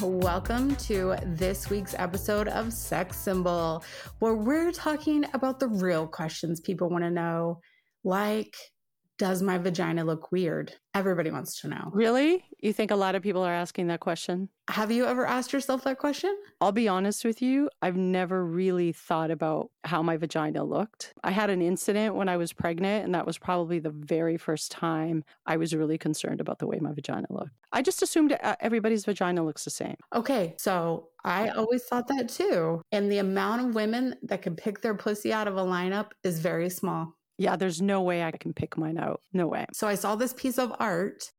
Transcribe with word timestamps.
Welcome 0.00 0.76
to 0.76 1.16
this 1.24 1.70
week's 1.70 1.94
episode 1.98 2.48
of 2.48 2.72
Sex 2.72 3.16
Symbol, 3.16 3.84
where 4.18 4.34
we're 4.34 4.72
talking 4.72 5.24
about 5.34 5.60
the 5.60 5.68
real 5.68 6.06
questions 6.06 6.60
people 6.60 6.88
want 6.88 7.04
to 7.04 7.10
know, 7.10 7.60
like 8.04 8.56
does 9.18 9.42
my 9.42 9.58
vagina 9.58 10.04
look 10.04 10.30
weird? 10.30 10.74
Everybody 10.94 11.30
wants 11.30 11.60
to 11.60 11.68
know. 11.68 11.90
Really? 11.92 12.44
You 12.60 12.72
think 12.72 12.90
a 12.90 12.96
lot 12.96 13.14
of 13.14 13.22
people 13.22 13.42
are 13.42 13.52
asking 13.52 13.86
that 13.88 14.00
question? 14.00 14.48
Have 14.68 14.90
you 14.90 15.06
ever 15.06 15.26
asked 15.26 15.52
yourself 15.52 15.84
that 15.84 15.98
question? 15.98 16.36
I'll 16.60 16.72
be 16.72 16.88
honest 16.88 17.24
with 17.24 17.40
you, 17.40 17.70
I've 17.82 17.96
never 17.96 18.44
really 18.44 18.92
thought 18.92 19.30
about 19.30 19.70
how 19.84 20.02
my 20.02 20.16
vagina 20.16 20.64
looked. 20.64 21.14
I 21.22 21.30
had 21.30 21.50
an 21.50 21.62
incident 21.62 22.14
when 22.14 22.28
I 22.28 22.36
was 22.36 22.52
pregnant, 22.52 23.04
and 23.04 23.14
that 23.14 23.26
was 23.26 23.38
probably 23.38 23.78
the 23.78 23.90
very 23.90 24.36
first 24.36 24.72
time 24.72 25.24
I 25.46 25.56
was 25.56 25.74
really 25.74 25.98
concerned 25.98 26.40
about 26.40 26.58
the 26.58 26.66
way 26.66 26.78
my 26.80 26.92
vagina 26.92 27.26
looked. 27.30 27.52
I 27.72 27.82
just 27.82 28.02
assumed 28.02 28.32
uh, 28.32 28.56
everybody's 28.60 29.04
vagina 29.04 29.44
looks 29.44 29.64
the 29.64 29.70
same. 29.70 29.96
Okay, 30.14 30.54
so 30.58 31.08
I 31.24 31.48
always 31.50 31.84
thought 31.84 32.08
that 32.08 32.28
too. 32.28 32.80
And 32.90 33.10
the 33.10 33.18
amount 33.18 33.66
of 33.66 33.74
women 33.74 34.16
that 34.22 34.42
can 34.42 34.56
pick 34.56 34.80
their 34.80 34.94
pussy 34.94 35.32
out 35.32 35.48
of 35.48 35.56
a 35.56 35.64
lineup 35.64 36.12
is 36.24 36.38
very 36.40 36.70
small. 36.70 37.15
Yeah, 37.38 37.56
there's 37.56 37.82
no 37.82 38.02
way 38.02 38.22
I 38.22 38.30
can 38.30 38.52
pick 38.52 38.76
mine 38.76 38.98
out. 38.98 39.20
No 39.32 39.46
way. 39.46 39.66
So 39.72 39.86
I 39.86 39.94
saw 39.94 40.16
this 40.16 40.32
piece 40.32 40.58
of 40.58 40.74
art 40.78 41.30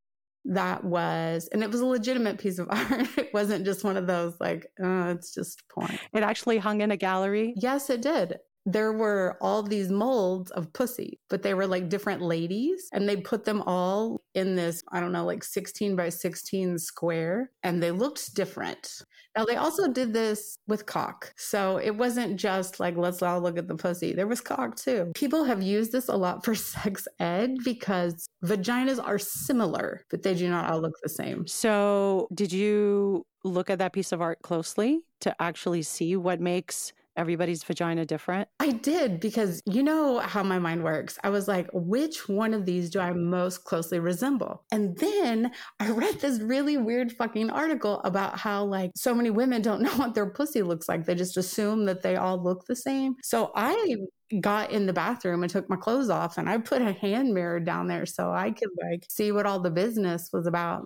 that 0.46 0.84
was, 0.84 1.50
and 1.52 1.64
it 1.64 1.72
was 1.72 1.82
a 1.82 1.86
legitimate 1.86 2.38
piece 2.38 2.60
of 2.60 2.68
art. 2.72 3.08
It 3.18 3.34
wasn't 3.34 3.66
just 3.66 3.84
one 3.84 3.98
of 3.98 4.08
those 4.08 4.36
like, 4.40 4.68
oh, 4.82 5.10
it's 5.10 5.34
just 5.34 5.64
porn. 5.70 5.98
It 6.14 6.24
actually 6.24 6.58
hung 6.58 6.82
in 6.82 6.92
a 6.92 6.98
gallery. 6.98 7.54
Yes, 7.58 7.90
it 7.90 8.02
did 8.02 8.38
there 8.68 8.92
were 8.92 9.38
all 9.40 9.64
these 9.64 9.90
molds 9.90 10.52
of 10.52 10.72
pussy, 10.74 11.22
but 11.30 11.42
they 11.42 11.54
were 11.54 11.66
like 11.66 11.88
different 11.88 12.22
ladies 12.22 12.90
and 12.92 13.08
they 13.08 13.16
put 13.16 13.46
them 13.46 13.64
all 13.66 14.22
in 14.36 14.58
this, 14.58 14.84
I 14.92 15.00
don't 15.00 15.14
know, 15.14 15.24
like 15.26 15.46
16 15.46 15.96
by 15.96 16.10
16 16.10 16.78
square 16.78 17.50
and 17.64 17.82
they 17.82 17.92
looked 17.92 18.36
different. 18.36 19.04
Now 19.38 19.46
they 19.46 19.56
also 19.56 19.88
did 19.88 20.14
this 20.14 20.58
with 20.68 20.88
cock. 20.88 21.32
So 21.38 21.78
it 21.78 21.96
wasn't 21.96 22.38
just 22.38 22.80
like, 22.80 22.98
let's 22.98 23.22
all 23.22 23.40
look 23.40 23.58
at 23.60 23.68
the 23.68 23.76
pussy. 23.76 24.14
There 24.14 24.26
was 24.26 24.42
cock 24.42 24.76
too. 24.76 25.12
People 25.14 25.44
have 25.44 25.62
used 25.62 25.92
this 25.92 26.08
a 26.08 26.16
lot 26.16 26.44
for 26.44 26.56
sex 26.74 27.08
ed 27.20 27.58
because 27.64 28.28
vaginas 28.44 29.04
are 29.04 29.20
similar, 29.20 30.04
but 30.10 30.24
they 30.24 30.34
do 30.34 30.50
not 30.50 30.72
all 30.72 30.82
look 30.82 30.96
the 31.04 31.10
same. 31.10 31.46
So 31.46 32.28
did 32.34 32.52
you 32.52 33.28
look 33.44 33.70
at 33.70 33.78
that 33.78 33.94
piece 33.94 34.12
of 34.12 34.22
art 34.22 34.42
closely 34.42 35.02
to 35.22 35.36
actually 35.40 35.84
see 35.84 36.16
what 36.16 36.42
makes 36.42 36.92
everybody's 37.18 37.64
vagina 37.64 38.06
different? 38.06 38.48
I 38.60 38.72
did 38.72 39.20
because 39.20 39.62
you 39.66 39.84
know 39.84 40.20
how 40.20 40.44
my 40.44 40.60
mind 40.60 40.84
works. 40.84 41.18
I 41.24 41.30
was 41.30 41.48
like, 41.48 41.68
which 41.74 42.30
one 42.30 42.54
of 42.54 42.66
these 42.66 42.90
do 42.90 43.00
I 43.00 43.12
most 43.14 43.66
closely 43.66 44.00
resemble? 44.00 44.64
And 44.72 44.98
then 44.98 45.52
I 45.80 45.90
read 45.90 46.20
this 46.20 46.40
really 46.40 46.78
weird 46.78 47.12
fucking 47.12 47.50
article 47.50 48.02
about 48.04 48.38
how 48.38 48.64
like 48.64 48.92
so 48.96 49.14
many 49.14 49.30
women 49.30 49.62
don't 49.62 49.82
know 49.88 49.96
what 49.98 50.14
their 50.14 50.30
pussy 50.30 50.62
looks 50.62 50.88
like. 50.88 51.06
They 51.06 51.16
just 51.16 51.38
assume 51.38 51.86
that 51.86 52.02
they 52.02 52.16
all 52.16 52.42
look 52.42 52.66
the 52.66 52.76
same. 52.76 53.16
So 53.24 53.52
I 53.56 53.98
got 54.42 54.72
in 54.72 54.86
the 54.86 54.94
bathroom 54.94 55.44
and 55.44 55.52
took 55.52 55.70
my 55.70 55.78
clothes 55.78 56.10
off 56.10 56.38
and 56.38 56.50
I 56.50 56.58
put 56.58 56.82
a 56.82 56.92
hand 56.92 57.34
mirror 57.34 57.60
down 57.60 57.88
there 57.88 58.06
so 58.06 58.32
I 58.32 58.52
could 58.52 58.70
like 58.92 59.06
see 59.10 59.32
what 59.32 59.46
all 59.46 59.60
the 59.60 59.72
business 59.72 60.30
was 60.34 60.48
about. 60.48 60.84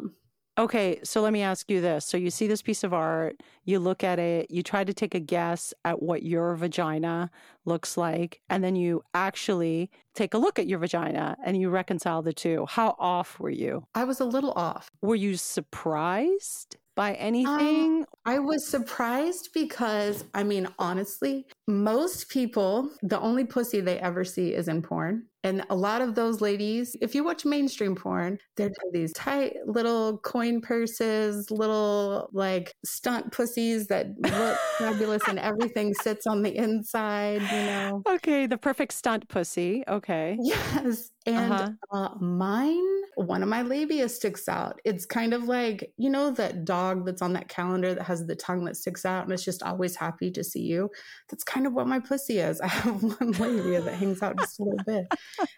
Okay, 0.58 1.00
so 1.04 1.22
let 1.22 1.32
me 1.32 1.42
ask 1.42 1.72
you 1.72 1.80
this. 1.80 2.06
So 2.06 2.18
you 2.18 2.30
see 2.30 2.46
this 2.46 2.62
piece 2.62 2.84
of 2.84 2.94
art, 2.94 3.42
you 3.64 3.80
look 3.80 4.04
at 4.04 4.20
it, 4.20 4.52
you 4.52 4.62
try 4.62 4.84
to 4.84 4.94
take 4.94 5.16
a 5.16 5.20
guess 5.20 5.74
at 5.86 6.04
what 6.04 6.24
your 6.24 6.56
vagina 6.56 7.32
looks 7.64 7.96
like, 7.96 8.42
and 8.50 8.62
then 8.64 8.76
you 8.76 9.02
actually 9.14 9.90
take 10.14 10.34
a 10.34 10.38
look 10.38 10.60
at 10.60 10.68
your 10.68 10.80
vagina 10.80 11.38
and 11.46 11.60
you 11.60 11.70
reconcile 11.70 12.22
the 12.22 12.34
two. 12.34 12.66
How 12.68 12.96
off 13.00 13.40
were 13.40 13.50
you? 13.50 13.86
I 13.96 14.04
was 14.04 14.20
a 14.20 14.26
little 14.26 14.52
off. 14.52 14.92
Were 15.02 15.16
you 15.16 15.38
surprised? 15.38 16.76
By 16.96 17.14
anything? 17.14 18.00
Um, 18.00 18.06
I 18.26 18.40
was 18.40 18.68
surprised 18.68 19.50
because, 19.54 20.26
I 20.34 20.44
mean, 20.44 20.68
honestly, 20.78 21.46
most 21.68 22.30
people, 22.30 22.92
the 23.02 23.20
only 23.20 23.46
pussy 23.46 23.82
they 23.82 24.00
ever 24.00 24.24
see 24.24 24.54
is 24.54 24.68
in 24.68 24.82
porn. 24.82 25.28
And 25.44 25.64
a 25.72 25.76
lot 25.76 26.02
of 26.02 26.14
those 26.14 26.40
ladies, 26.40 26.96
if 27.02 27.16
you 27.16 27.24
watch 27.24 27.46
mainstream 27.46 27.96
porn, 27.96 28.38
they're 28.58 28.70
these 28.92 29.12
tight 29.14 29.54
little 29.66 30.20
coin 30.20 30.62
purses, 30.62 31.50
little 31.50 32.30
like 32.32 32.76
stunt 32.86 33.32
pussies 33.32 33.88
that 33.88 34.10
look 34.20 34.58
fabulous 34.78 35.24
and 35.28 35.40
everything 35.40 35.96
sits 35.96 36.28
on 36.28 36.44
the 36.44 36.56
inside, 36.56 37.42
you 37.42 37.66
know. 37.66 38.04
Okay, 38.08 38.46
the 38.46 38.58
perfect 38.58 38.94
stunt 38.94 39.28
pussy. 39.30 39.84
Okay. 39.88 40.38
Yes. 40.40 41.10
And 41.26 41.54
uh-huh. 41.54 41.72
uh, 41.92 42.16
mine, 42.20 42.91
one 43.16 43.44
of 43.44 43.50
my 43.50 43.62
labia 43.62 44.10
sticks 44.10 44.48
out. 44.48 44.80
It's 44.86 45.06
kind 45.06 45.34
of 45.34 45.44
like, 45.44 45.92
you 45.98 46.10
know, 46.10 46.32
that 46.32 46.66
dog 46.66 47.06
that's 47.06 47.22
on 47.22 47.34
that 47.34 47.48
calendar 47.48 47.94
that 47.94 48.04
has 48.04 48.26
the 48.26 48.36
tongue 48.36 48.66
that 48.66 48.78
sticks 48.78 49.06
out 49.06 49.24
and 49.24 49.34
it's 49.34 49.44
just 49.44 49.64
always 49.64 49.96
happy 49.96 50.32
to 50.32 50.44
see 50.44 50.62
you. 50.62 50.90
That's 51.30 51.44
kind 51.44 51.68
of 51.68 51.74
what 51.74 51.88
my 51.88 52.00
pussy 52.00 52.40
is. 52.40 52.62
I 52.62 52.68
have 52.68 53.04
one 53.04 53.32
labia 53.34 53.82
that 53.82 53.94
hangs 53.94 54.22
out 54.22 54.38
just 54.38 54.60
a 54.60 54.64
little 54.64 54.84
bit. 54.86 55.06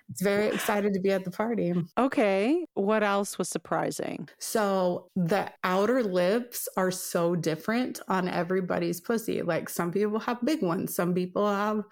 It's 0.09 0.22
very 0.22 0.47
excited 0.47 0.94
to 0.94 1.00
be 1.00 1.12
at 1.12 1.25
the 1.25 1.31
party. 1.31 1.74
Okay. 1.97 2.66
What 2.74 3.03
else 3.03 3.38
was 3.38 3.50
surprising? 3.50 4.30
So 4.40 5.08
the 5.16 5.52
outer 5.63 6.03
lips 6.03 6.68
are 6.78 6.92
so 6.92 7.36
different 7.36 8.00
on 8.08 8.28
everybody's 8.28 9.02
pussy. 9.02 9.42
Like 9.42 9.69
some 9.69 9.92
people 9.92 10.19
have 10.19 10.44
big 10.44 10.62
ones, 10.62 10.96
some 10.96 11.13
people 11.13 11.47
have 11.47 11.84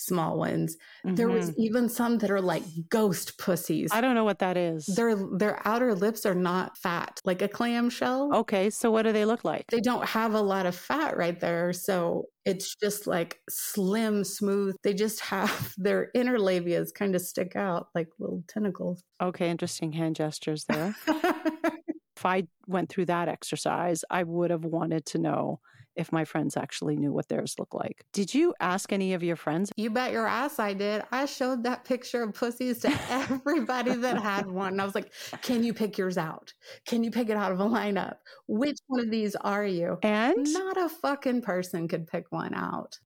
small 0.00 0.38
ones. 0.38 0.76
Mm-hmm. 1.04 1.14
There 1.14 1.28
was 1.28 1.50
mm-hmm. 1.50 1.60
even 1.62 1.88
some 1.88 2.18
that 2.18 2.30
are 2.30 2.40
like 2.40 2.62
ghost 2.88 3.38
pussies. 3.38 3.90
I 3.92 4.00
don't 4.00 4.14
know 4.14 4.24
what 4.24 4.38
that 4.40 4.56
is. 4.56 4.86
Their 4.86 5.16
their 5.36 5.60
outer 5.66 5.94
lips 5.94 6.24
are 6.26 6.34
not 6.34 6.78
fat, 6.78 7.20
like 7.24 7.42
a 7.42 7.48
clamshell. 7.48 8.34
Okay, 8.34 8.70
so 8.70 8.90
what 8.90 9.02
do 9.02 9.12
they 9.12 9.24
look 9.24 9.44
like? 9.44 9.66
They 9.68 9.80
don't 9.80 10.06
have 10.06 10.34
a 10.34 10.40
lot 10.40 10.66
of 10.66 10.74
fat 10.74 11.16
right 11.16 11.38
there, 11.38 11.72
so 11.72 12.26
it's 12.44 12.74
just 12.74 13.06
like 13.06 13.38
slim, 13.48 14.24
smooth. 14.24 14.74
They 14.82 14.94
just 14.94 15.20
have 15.20 15.74
their 15.78 16.10
inner 16.14 16.38
labias 16.38 16.92
kind 16.94 17.14
of 17.14 17.20
stick 17.20 17.54
out 17.56 17.88
like 17.94 18.08
little 18.18 18.42
tentacles. 18.48 19.02
Okay, 19.22 19.50
interesting 19.50 19.92
hand 19.92 20.16
gestures 20.16 20.64
there. 20.64 20.96
if 21.06 22.24
I 22.24 22.44
went 22.66 22.88
through 22.88 23.06
that 23.06 23.28
exercise, 23.28 24.04
I 24.10 24.22
would 24.24 24.50
have 24.50 24.64
wanted 24.64 25.06
to 25.06 25.18
know 25.18 25.60
if 26.00 26.12
my 26.12 26.24
friends 26.24 26.56
actually 26.56 26.96
knew 26.96 27.12
what 27.12 27.28
theirs 27.28 27.56
looked 27.58 27.74
like. 27.74 28.04
Did 28.12 28.34
you 28.34 28.54
ask 28.60 28.92
any 28.92 29.14
of 29.14 29.22
your 29.22 29.36
friends? 29.36 29.70
You 29.76 29.90
bet 29.90 30.12
your 30.12 30.26
ass 30.26 30.58
I 30.58 30.72
did. 30.72 31.02
I 31.12 31.26
showed 31.26 31.62
that 31.64 31.84
picture 31.84 32.22
of 32.22 32.34
pussies 32.34 32.80
to 32.80 32.88
everybody 33.10 33.94
that 33.94 34.18
had 34.18 34.50
one. 34.50 34.72
And 34.72 34.80
I 34.80 34.84
was 34.84 34.94
like, 34.94 35.12
can 35.42 35.62
you 35.62 35.74
pick 35.74 35.98
yours 35.98 36.18
out? 36.18 36.52
Can 36.86 37.04
you 37.04 37.10
pick 37.10 37.28
it 37.28 37.36
out 37.36 37.52
of 37.52 37.60
a 37.60 37.64
lineup? 37.64 38.16
Which 38.48 38.78
one 38.86 39.00
of 39.00 39.10
these 39.10 39.36
are 39.36 39.64
you? 39.64 39.98
And 40.02 40.52
not 40.52 40.76
a 40.76 40.88
fucking 40.88 41.42
person 41.42 41.86
could 41.86 42.06
pick 42.06 42.26
one 42.30 42.54
out. 42.54 42.98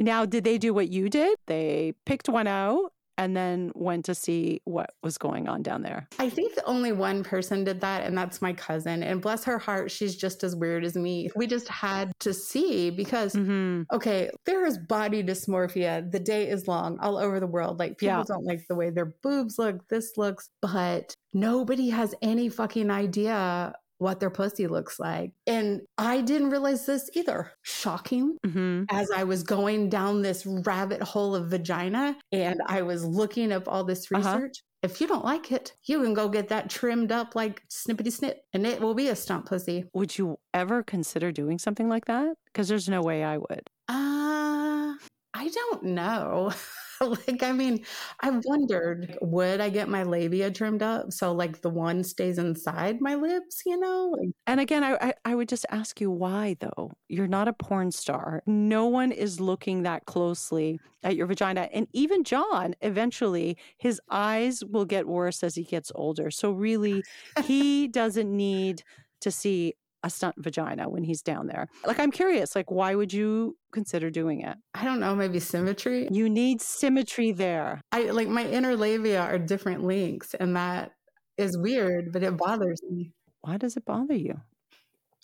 Now, 0.00 0.24
did 0.24 0.44
they 0.44 0.58
do 0.58 0.72
what 0.72 0.88
you 0.88 1.08
did? 1.08 1.36
They 1.46 1.94
picked 2.06 2.28
one 2.28 2.46
out 2.46 2.92
and 3.18 3.36
then 3.36 3.72
went 3.74 4.04
to 4.06 4.14
see 4.14 4.62
what 4.64 4.90
was 5.02 5.18
going 5.18 5.48
on 5.48 5.62
down 5.62 5.82
there. 5.82 6.08
I 6.20 6.30
think 6.30 6.54
the 6.54 6.64
only 6.64 6.92
one 6.92 7.24
person 7.24 7.64
did 7.64 7.80
that, 7.80 8.04
and 8.04 8.16
that's 8.16 8.40
my 8.40 8.52
cousin. 8.52 9.02
And 9.02 9.20
bless 9.20 9.44
her 9.44 9.58
heart, 9.58 9.90
she's 9.90 10.16
just 10.16 10.44
as 10.44 10.54
weird 10.54 10.84
as 10.84 10.96
me. 10.96 11.28
We 11.34 11.48
just 11.48 11.68
had 11.68 12.12
to 12.20 12.32
see 12.32 12.90
because, 12.90 13.34
mm-hmm. 13.34 13.82
okay, 13.92 14.30
there 14.46 14.64
is 14.64 14.78
body 14.78 15.24
dysmorphia. 15.24 16.10
The 16.10 16.20
day 16.20 16.48
is 16.48 16.68
long 16.68 16.98
all 17.00 17.18
over 17.18 17.40
the 17.40 17.46
world. 17.46 17.80
Like 17.80 17.98
people 17.98 18.18
yeah. 18.18 18.24
don't 18.26 18.44
like 18.44 18.60
the 18.68 18.76
way 18.76 18.90
their 18.90 19.12
boobs 19.22 19.58
look, 19.58 19.86
this 19.88 20.16
looks, 20.16 20.48
but 20.62 21.12
nobody 21.34 21.90
has 21.90 22.14
any 22.22 22.48
fucking 22.48 22.90
idea 22.90 23.74
what 23.98 24.20
their 24.20 24.30
pussy 24.30 24.66
looks 24.66 24.98
like. 24.98 25.32
And 25.46 25.82
I 25.96 26.20
didn't 26.20 26.50
realize 26.50 26.86
this 26.86 27.10
either. 27.14 27.52
Shocking. 27.62 28.38
Mm-hmm. 28.46 28.84
As 28.90 29.10
I 29.10 29.24
was 29.24 29.42
going 29.42 29.88
down 29.88 30.22
this 30.22 30.46
rabbit 30.46 31.02
hole 31.02 31.34
of 31.34 31.48
vagina 31.48 32.16
and 32.32 32.60
I 32.66 32.82
was 32.82 33.04
looking 33.04 33.52
up 33.52 33.64
all 33.66 33.84
this 33.84 34.10
uh-huh. 34.10 34.18
research. 34.18 34.58
Uh-huh. 34.58 34.64
If 34.84 35.00
you 35.00 35.08
don't 35.08 35.24
like 35.24 35.50
it, 35.50 35.74
you 35.86 36.00
can 36.00 36.14
go 36.14 36.28
get 36.28 36.48
that 36.48 36.70
trimmed 36.70 37.10
up 37.10 37.34
like 37.34 37.62
snippety 37.68 38.12
snip 38.12 38.42
and 38.52 38.64
it 38.64 38.80
will 38.80 38.94
be 38.94 39.08
a 39.08 39.16
stump 39.16 39.46
pussy. 39.46 39.84
Would 39.92 40.16
you 40.16 40.38
ever 40.54 40.84
consider 40.84 41.32
doing 41.32 41.58
something 41.58 41.88
like 41.88 42.04
that? 42.04 42.36
Because 42.46 42.68
there's 42.68 42.88
no 42.88 43.02
way 43.02 43.24
I 43.24 43.38
would. 43.38 43.68
Uh, 43.88 44.94
I 45.34 45.48
don't 45.52 45.82
know. 45.82 46.52
like, 47.28 47.42
I 47.42 47.52
mean, 47.52 47.84
I 48.20 48.30
wondered, 48.44 49.16
would 49.22 49.60
I 49.60 49.68
get 49.70 49.88
my 49.88 50.02
labia 50.02 50.50
trimmed 50.50 50.82
up 50.82 51.12
so 51.12 51.32
like 51.32 51.60
the 51.62 51.70
one 51.70 52.02
stays 52.04 52.38
inside 52.38 53.00
my 53.00 53.14
lips, 53.14 53.62
you 53.66 53.78
know? 53.78 54.14
Like, 54.18 54.30
and 54.46 54.60
again, 54.60 54.84
I, 54.84 54.96
I, 55.00 55.14
I 55.24 55.34
would 55.34 55.48
just 55.48 55.66
ask 55.70 56.00
you 56.00 56.10
why 56.10 56.56
though. 56.60 56.92
You're 57.08 57.28
not 57.28 57.48
a 57.48 57.52
porn 57.52 57.90
star. 57.92 58.42
No 58.46 58.86
one 58.86 59.12
is 59.12 59.40
looking 59.40 59.82
that 59.82 60.06
closely 60.06 60.80
at 61.02 61.16
your 61.16 61.26
vagina. 61.26 61.68
And 61.72 61.86
even 61.92 62.24
John, 62.24 62.74
eventually, 62.80 63.56
his 63.78 64.00
eyes 64.10 64.64
will 64.64 64.84
get 64.84 65.06
worse 65.06 65.42
as 65.42 65.54
he 65.54 65.64
gets 65.64 65.92
older. 65.94 66.30
So 66.30 66.50
really, 66.52 67.02
he 67.44 67.88
doesn't 67.88 68.34
need 68.34 68.82
to 69.20 69.30
see 69.30 69.74
a 70.02 70.10
stunt 70.10 70.34
vagina 70.38 70.88
when 70.88 71.02
he's 71.02 71.22
down 71.22 71.46
there. 71.46 71.68
Like, 71.86 71.98
I'm 71.98 72.10
curious, 72.10 72.54
like, 72.54 72.70
why 72.70 72.94
would 72.94 73.12
you 73.12 73.56
consider 73.72 74.10
doing 74.10 74.40
it? 74.40 74.56
I 74.74 74.84
don't 74.84 75.00
know, 75.00 75.14
maybe 75.14 75.40
symmetry. 75.40 76.08
You 76.10 76.28
need 76.28 76.60
symmetry 76.60 77.32
there. 77.32 77.80
I 77.92 78.10
like 78.10 78.28
my 78.28 78.46
inner 78.46 78.76
labia 78.76 79.20
are 79.20 79.38
different 79.38 79.84
lengths, 79.84 80.34
and 80.34 80.56
that 80.56 80.92
is 81.36 81.56
weird, 81.56 82.12
but 82.12 82.22
it 82.22 82.36
bothers 82.36 82.80
me. 82.88 83.12
Why 83.40 83.56
does 83.56 83.76
it 83.76 83.84
bother 83.84 84.14
you? 84.14 84.40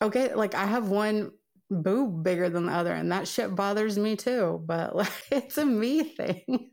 Okay, 0.03 0.35
like 0.35 0.55
I 0.55 0.67
have 0.67 0.89
one 0.89 1.31
boob 1.71 2.23
bigger 2.23 2.49
than 2.49 2.67
the 2.67 2.73
other, 2.73 2.93
and 2.93 3.11
that 3.13 3.29
shit 3.29 3.55
bothers 3.55 3.99
me 3.99 4.17
too. 4.17 4.63
But 4.65 4.97
like, 4.97 5.13
it's 5.31 5.59
a 5.59 5.65
me 5.65 6.03
thing. 6.03 6.71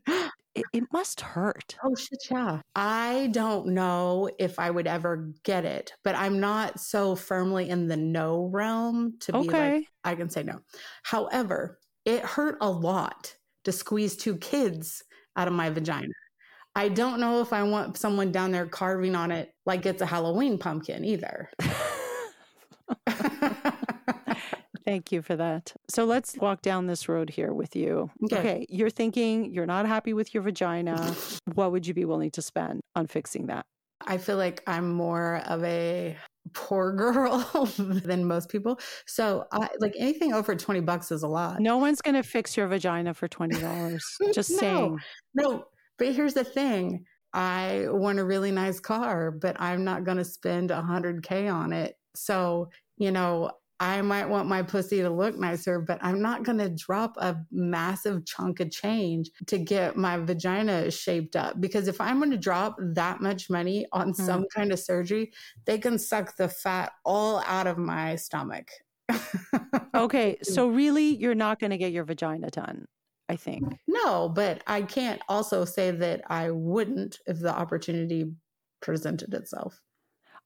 It, 0.54 0.64
it 0.72 0.84
must 0.92 1.20
hurt. 1.20 1.76
Oh 1.82 1.94
shit, 1.94 2.18
yeah. 2.30 2.60
I 2.74 3.30
don't 3.32 3.68
know 3.68 4.28
if 4.38 4.58
I 4.58 4.70
would 4.70 4.86
ever 4.86 5.32
get 5.44 5.64
it, 5.64 5.92
but 6.04 6.14
I'm 6.14 6.40
not 6.40 6.78
so 6.78 7.16
firmly 7.16 7.70
in 7.70 7.88
the 7.88 7.96
no 7.96 8.50
realm 8.52 9.14
to 9.20 9.32
be 9.32 9.48
like 9.48 9.84
I 10.04 10.14
can 10.14 10.28
say 10.28 10.42
no. 10.42 10.60
However, 11.02 11.78
it 12.04 12.22
hurt 12.22 12.58
a 12.60 12.70
lot 12.70 13.34
to 13.64 13.72
squeeze 13.72 14.16
two 14.16 14.36
kids 14.36 15.02
out 15.36 15.48
of 15.48 15.54
my 15.54 15.70
vagina. 15.70 16.12
I 16.74 16.88
don't 16.88 17.20
know 17.20 17.40
if 17.40 17.52
I 17.52 17.62
want 17.62 17.96
someone 17.96 18.32
down 18.32 18.50
there 18.50 18.66
carving 18.66 19.14
on 19.14 19.30
it 19.30 19.50
like 19.64 19.86
it's 19.86 20.02
a 20.02 20.06
Halloween 20.06 20.58
pumpkin 20.58 21.04
either. 21.04 21.50
Thank 24.84 25.12
you 25.12 25.22
for 25.22 25.36
that. 25.36 25.72
So 25.88 26.04
let's 26.04 26.36
walk 26.36 26.62
down 26.62 26.86
this 26.86 27.08
road 27.08 27.30
here 27.30 27.52
with 27.52 27.76
you. 27.76 28.10
Okay. 28.24 28.38
okay. 28.38 28.66
You're 28.68 28.90
thinking 28.90 29.52
you're 29.52 29.66
not 29.66 29.86
happy 29.86 30.12
with 30.12 30.34
your 30.34 30.42
vagina. 30.42 31.14
what 31.54 31.72
would 31.72 31.86
you 31.86 31.94
be 31.94 32.04
willing 32.04 32.30
to 32.32 32.42
spend 32.42 32.80
on 32.96 33.06
fixing 33.06 33.46
that? 33.46 33.66
I 34.06 34.18
feel 34.18 34.36
like 34.36 34.62
I'm 34.66 34.92
more 34.92 35.42
of 35.46 35.62
a 35.64 36.16
poor 36.52 36.92
girl 36.96 37.38
than 37.78 38.24
most 38.24 38.48
people. 38.48 38.80
So, 39.06 39.46
I, 39.52 39.68
like 39.80 39.94
anything 39.98 40.32
over 40.32 40.54
20 40.54 40.80
bucks 40.80 41.12
is 41.12 41.22
a 41.22 41.28
lot. 41.28 41.60
No 41.60 41.76
one's 41.76 42.02
going 42.02 42.16
to 42.16 42.22
fix 42.22 42.56
your 42.56 42.66
vagina 42.66 43.14
for 43.14 43.28
$20. 43.28 44.00
Just 44.34 44.50
no, 44.50 44.58
saying. 44.58 44.98
No, 45.34 45.64
but 45.98 46.12
here's 46.12 46.34
the 46.34 46.44
thing 46.44 47.04
I 47.32 47.86
want 47.88 48.18
a 48.18 48.24
really 48.24 48.50
nice 48.50 48.80
car, 48.80 49.30
but 49.30 49.56
I'm 49.60 49.84
not 49.84 50.04
going 50.04 50.18
to 50.18 50.24
spend 50.24 50.70
100K 50.70 51.52
on 51.52 51.72
it. 51.72 51.96
So, 52.14 52.68
you 52.98 53.10
know, 53.10 53.52
I 53.80 54.00
might 54.02 54.28
want 54.28 54.48
my 54.48 54.62
pussy 54.62 55.02
to 55.02 55.10
look 55.10 55.36
nicer, 55.36 55.80
but 55.80 55.98
I'm 56.02 56.22
not 56.22 56.44
going 56.44 56.58
to 56.58 56.68
drop 56.68 57.16
a 57.16 57.36
massive 57.50 58.24
chunk 58.24 58.60
of 58.60 58.70
change 58.70 59.30
to 59.48 59.58
get 59.58 59.96
my 59.96 60.18
vagina 60.18 60.90
shaped 60.90 61.34
up. 61.34 61.60
Because 61.60 61.88
if 61.88 62.00
I'm 62.00 62.18
going 62.18 62.30
to 62.30 62.36
drop 62.36 62.76
that 62.78 63.20
much 63.20 63.50
money 63.50 63.86
on 63.92 64.12
mm-hmm. 64.12 64.24
some 64.24 64.46
kind 64.54 64.72
of 64.72 64.78
surgery, 64.78 65.32
they 65.64 65.78
can 65.78 65.98
suck 65.98 66.36
the 66.36 66.48
fat 66.48 66.92
all 67.04 67.42
out 67.46 67.66
of 67.66 67.76
my 67.76 68.16
stomach. 68.16 68.68
okay. 69.94 70.38
So, 70.42 70.68
really, 70.68 71.16
you're 71.16 71.34
not 71.34 71.58
going 71.58 71.70
to 71.72 71.78
get 71.78 71.92
your 71.92 72.04
vagina 72.04 72.50
done. 72.50 72.86
I 73.28 73.36
think. 73.36 73.64
No, 73.86 74.28
but 74.28 74.62
I 74.66 74.82
can't 74.82 75.22
also 75.28 75.64
say 75.64 75.90
that 75.90 76.20
I 76.26 76.50
wouldn't 76.50 77.18
if 77.26 77.38
the 77.38 77.52
opportunity 77.54 78.26
presented 78.82 79.32
itself. 79.32 79.80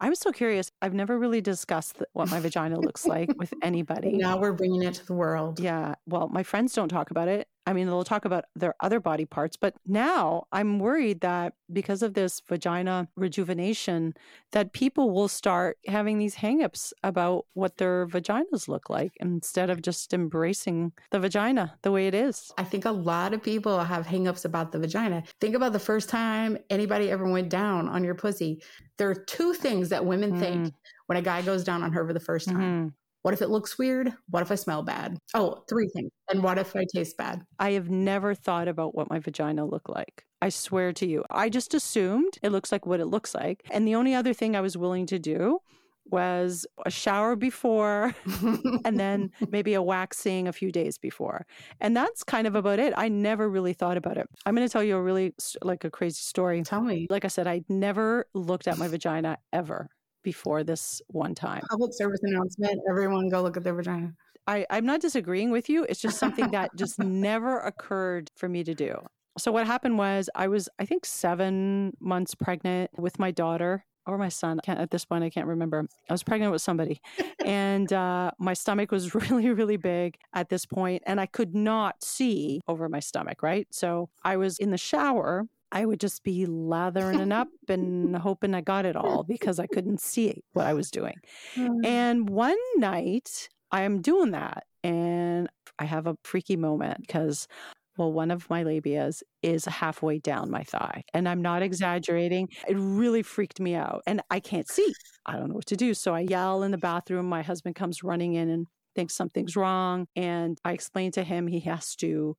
I 0.00 0.08
was 0.10 0.19
so 0.19 0.31
curious. 0.31 0.70
I've 0.82 0.93
never 0.94 1.19
really 1.19 1.40
discussed 1.40 2.02
what 2.12 2.31
my 2.31 2.38
vagina 2.38 2.78
looks 2.78 3.06
like 3.06 3.32
with 3.37 3.52
anybody. 3.62 4.12
Now 4.12 4.38
we're 4.38 4.52
bringing 4.52 4.82
it 4.82 4.94
to 4.94 5.06
the 5.06 5.14
world. 5.14 5.58
Yeah. 5.58 5.94
Well, 6.06 6.28
my 6.28 6.43
friends 6.43 6.75
don't 6.75 6.88
talk 6.88 7.10
about 7.10 7.28
it. 7.28 7.48
I 7.67 7.73
mean, 7.73 7.87
they'll 7.87 8.05
talk 8.05 8.25
about 8.25 8.45
their 8.55 8.75
other 8.81 9.01
body 9.01 9.25
parts, 9.25 9.57
but 9.57 9.75
now 9.85 10.45
I'm 10.53 10.79
worried 10.79 11.21
that 11.23 11.55
because 11.73 12.03
of 12.03 12.15
this 12.15 12.41
vagina 12.49 13.09
rejuvenation, 13.17 14.15
that 14.53 14.73
people 14.73 15.11
will 15.11 15.27
start 15.27 15.79
having 15.89 16.19
these 16.19 16.37
hangups 16.37 16.93
about 17.03 17.47
what 17.55 17.79
their 17.79 18.07
vaginas 18.07 18.69
look 18.69 18.89
like 18.89 19.13
instead 19.19 19.69
of 19.69 19.83
just 19.83 20.15
embracing 20.15 20.93
the 21.11 21.19
vagina 21.19 21.77
the 21.83 21.91
way 21.91 22.07
it 22.07 22.15
is. 22.15 22.53
I 22.57 22.63
think 22.63 22.85
a 22.85 22.93
lot 22.93 23.35
of 23.35 23.43
people 23.43 23.81
have 23.81 24.07
hangups 24.07 24.45
about 24.45 24.71
the 24.71 24.79
vagina. 24.79 25.25
Think 25.41 25.57
about 25.57 25.73
the 25.73 25.81
first 25.81 26.09
time 26.09 26.57
anybody 26.71 27.11
ever 27.11 27.29
went 27.29 27.49
down 27.49 27.89
on 27.89 28.05
your 28.05 28.15
pussy. 28.15 28.63
There 28.97 29.11
are 29.11 29.15
two 29.15 29.55
things 29.55 29.89
that 29.89 30.05
women 30.07 30.35
mm. 30.35 30.39
think 30.39 30.75
when 31.07 31.19
a 31.19 31.23
guy 31.23 31.43
goes 31.43 31.65
down 31.65 31.83
on 31.83 31.93
her 31.93 32.07
for 32.07 32.13
the 32.13 32.21
first 32.21 32.49
time. 32.49 32.57
Mm-hmm. 32.57 32.89
What 33.26 33.34
if 33.34 33.43
it 33.43 33.50
looks 33.50 33.76
weird? 33.76 34.12
What 34.31 34.44
if 34.44 34.52
I 34.52 34.55
smell 34.55 34.84
bad? 34.84 35.19
Oh, 35.34 35.64
three 35.69 35.88
things. 35.88 36.12
And 36.31 36.44
what 36.44 36.58
if 36.58 36.76
I 36.76 36.87
taste 36.94 37.17
bad? 37.17 37.43
I 37.58 37.73
have 37.73 37.90
never 37.90 38.37
thought 38.37 38.69
about 38.69 38.94
what 38.94 39.11
my 39.11 39.19
vagina 39.19 39.64
looked 39.64 39.88
like. 39.88 40.25
I 40.40 40.49
swear 40.49 40.93
to 40.93 41.08
you. 41.08 41.25
I 41.28 41.49
just 41.49 41.75
assumed 41.75 42.38
it 42.44 42.52
looks 42.52 42.70
like 42.70 42.87
what 42.87 43.00
it 43.00 43.06
looks 43.06 43.34
like. 43.34 43.64
And 43.73 43.84
the 43.84 43.96
only 43.96 44.14
other 44.14 44.32
thing 44.32 44.55
I 44.55 44.61
was 44.61 44.76
willing 44.76 45.06
to 45.06 45.19
do 45.19 45.58
was 46.05 46.69
a 46.84 46.90
shower 46.93 47.34
before 47.34 48.14
and 48.84 48.96
then 48.96 49.32
maybe 49.50 49.75
a 49.75 49.82
waxing 49.82 50.46
a 50.46 50.52
few 50.52 50.70
days 50.70 50.96
before. 50.96 51.46
And 51.81 51.96
that's 51.96 52.22
kind 52.22 52.46
of 52.46 52.55
about 52.55 52.79
it. 52.79 52.94
I 52.96 53.08
never 53.08 53.50
really 53.50 53.72
thought 53.72 53.96
about 53.96 54.19
it. 54.19 54.29
I'm 54.46 54.55
going 54.55 54.69
to 54.69 54.72
tell 54.72 54.84
you 54.84 54.94
a 54.94 55.02
really 55.02 55.34
like 55.62 55.82
a 55.82 55.90
crazy 55.90 56.20
story. 56.20 56.62
Tell 56.62 56.81
me. 56.81 57.08
Like 57.11 57.25
I 57.25 57.29
said, 57.29 57.49
I 57.49 57.64
never 57.69 58.26
looked 58.34 58.69
at 58.69 58.79
my 58.79 58.87
vagina 58.87 59.38
ever 59.52 59.88
before 60.26 60.64
this 60.64 61.00
one 61.06 61.37
time. 61.37 61.62
Public 61.70 61.93
service 61.94 62.19
announcement 62.25 62.81
everyone 62.90 63.28
go 63.28 63.40
look 63.43 63.56
at 63.56 63.62
their 63.62 63.75
vagina. 63.75 64.12
I, 64.49 64.67
I'm 64.70 64.84
not 64.84 65.00
disagreeing 65.00 65.52
with 65.52 65.69
you. 65.69 65.87
It's 65.88 66.00
just 66.00 66.19
something 66.19 66.50
that 66.50 66.70
just 66.76 66.99
never 66.99 67.61
occurred 67.61 68.32
for 68.34 68.49
me 68.49 68.64
to 68.64 68.75
do. 68.75 68.96
So, 69.38 69.52
what 69.52 69.69
happened 69.69 69.99
was 69.99 70.28
I 70.34 70.49
was, 70.49 70.69
I 70.81 70.84
think, 70.84 71.06
seven 71.06 71.96
months 72.00 72.34
pregnant 72.34 72.90
with 72.99 73.20
my 73.20 73.31
daughter 73.31 73.84
or 74.05 74.19
my 74.19 74.28
son. 74.28 74.58
at 74.67 74.90
this 74.90 75.05
point, 75.05 75.23
I 75.23 75.31
can't 75.31 75.46
remember. 75.46 75.87
I 76.11 76.12
was 76.12 76.25
pregnant 76.25 76.50
with 76.50 76.62
somebody, 76.62 77.00
and 77.44 77.93
uh, 77.93 78.32
my 78.40 78.55
stomach 78.55 78.90
was 78.90 79.14
really, 79.31 79.50
really 79.50 79.76
big 79.76 80.17
at 80.34 80.49
this 80.49 80.67
point, 80.67 81.05
and 81.06 81.20
I 81.20 81.26
could 81.26 81.55
not 81.55 82.02
see 82.02 82.61
over 82.67 82.88
my 82.88 83.00
stomach. 83.00 83.44
Right, 83.44 83.69
so 83.70 84.08
I 84.25 84.38
was 84.38 84.58
in 84.58 84.72
the 84.72 84.79
shower 84.79 85.46
I 85.73 85.85
would 85.85 86.01
just 86.01 86.23
be 86.23 86.47
lathering 86.47 87.21
it 87.21 87.33
up 87.33 87.49
and 87.69 88.17
hoping 88.17 88.55
I 88.55 88.61
got 88.61 88.87
it 88.87 88.97
all 88.97 89.25
because 89.25 89.59
I 89.59 89.67
couldn't 89.67 90.01
see 90.01 90.43
what 90.53 90.67
I 90.67 90.75
was 90.75 90.91
doing. 90.91 91.17
Mm. 91.55 91.85
And 91.85 92.31
one 92.31 92.57
night 92.77 93.49
I'm 93.73 94.01
doing 94.01 94.31
that 94.31 94.65
and 94.85 95.49
I 95.79 95.85
have 95.85 96.07
a 96.07 96.17
freaky 96.23 96.57
moment 96.57 97.01
because 97.01 97.49
well, 97.97 98.13
one 98.13 98.31
of 98.31 98.49
my 98.51 98.63
labias 98.63 99.23
is 99.43 99.65
halfway 99.65 100.19
down 100.19 100.51
my 100.51 100.63
thigh. 100.63 101.03
And 101.15 101.29
I'm 101.29 101.41
not 101.41 101.63
exaggerating. 101.63 102.49
It 102.69 102.77
really 102.77 103.23
freaked 103.23 103.59
me 103.59 103.75
out. 103.75 104.03
And 104.07 104.21
I 104.31 104.41
can't 104.41 104.69
see. 104.69 104.93
I 105.25 105.37
don't 105.37 105.49
know 105.49 105.55
what 105.55 105.67
to 105.67 105.77
do. 105.77 105.95
So 105.95 106.15
I 106.15 106.21
yell 106.21 106.63
in 106.63 106.73
the 106.73 106.79
bathroom. 106.79 107.27
My 107.27 107.43
husband 107.43 107.75
comes 107.75 108.03
running 108.03 108.35
in 108.35 108.51
and 108.51 108.67
thinks 108.95 109.15
something's 109.15 109.57
wrong. 109.57 110.07
And 110.15 110.59
I 110.65 110.73
explain 110.73 111.11
to 111.13 111.25
him 111.25 111.47
he 111.47 111.61
has 111.61 111.97
to 111.97 112.37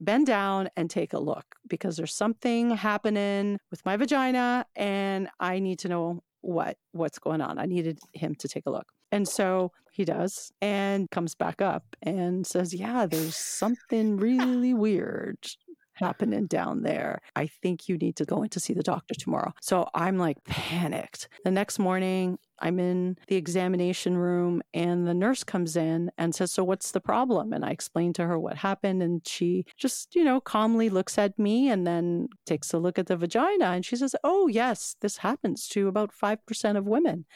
bend 0.00 0.26
down 0.26 0.68
and 0.76 0.90
take 0.90 1.12
a 1.12 1.18
look 1.18 1.44
because 1.68 1.96
there's 1.96 2.14
something 2.14 2.70
happening 2.70 3.58
with 3.70 3.84
my 3.84 3.96
vagina 3.96 4.66
and 4.76 5.28
I 5.40 5.58
need 5.58 5.78
to 5.80 5.88
know 5.88 6.22
what 6.40 6.76
what's 6.92 7.18
going 7.18 7.40
on. 7.40 7.58
I 7.58 7.66
needed 7.66 7.98
him 8.12 8.34
to 8.36 8.48
take 8.48 8.66
a 8.66 8.70
look. 8.70 8.86
And 9.10 9.26
so 9.26 9.72
he 9.92 10.04
does 10.04 10.52
and 10.60 11.10
comes 11.10 11.34
back 11.34 11.62
up 11.62 11.84
and 12.02 12.46
says, 12.46 12.74
"Yeah, 12.74 13.06
there's 13.06 13.36
something 13.36 14.16
really 14.16 14.74
weird 14.74 15.38
happening 15.96 16.46
down 16.46 16.82
there. 16.82 17.20
I 17.34 17.46
think 17.46 17.88
you 17.88 17.96
need 17.96 18.16
to 18.16 18.24
go 18.24 18.42
in 18.42 18.50
to 18.50 18.60
see 18.60 18.74
the 18.74 18.82
doctor 18.82 19.14
tomorrow. 19.14 19.52
So 19.60 19.88
I'm 19.94 20.18
like 20.18 20.42
panicked. 20.44 21.28
The 21.44 21.50
next 21.50 21.78
morning, 21.78 22.38
I'm 22.58 22.78
in 22.78 23.16
the 23.28 23.36
examination 23.36 24.16
room 24.16 24.62
and 24.72 25.06
the 25.06 25.14
nurse 25.14 25.44
comes 25.44 25.76
in 25.76 26.10
and 26.18 26.34
says, 26.34 26.52
So 26.52 26.64
what's 26.64 26.92
the 26.92 27.00
problem? 27.00 27.52
And 27.52 27.64
I 27.64 27.70
explain 27.70 28.12
to 28.14 28.26
her 28.26 28.38
what 28.38 28.56
happened. 28.56 29.02
And 29.02 29.26
she 29.26 29.64
just, 29.76 30.14
you 30.14 30.24
know, 30.24 30.40
calmly 30.40 30.88
looks 30.88 31.18
at 31.18 31.38
me 31.38 31.68
and 31.68 31.86
then 31.86 32.28
takes 32.46 32.72
a 32.72 32.78
look 32.78 32.98
at 32.98 33.06
the 33.06 33.16
vagina. 33.16 33.66
And 33.66 33.84
she 33.84 33.96
says, 33.96 34.14
Oh, 34.24 34.46
yes, 34.48 34.96
this 35.00 35.18
happens 35.18 35.68
to 35.68 35.88
about 35.88 36.12
5% 36.12 36.76
of 36.76 36.86
women. 36.86 37.26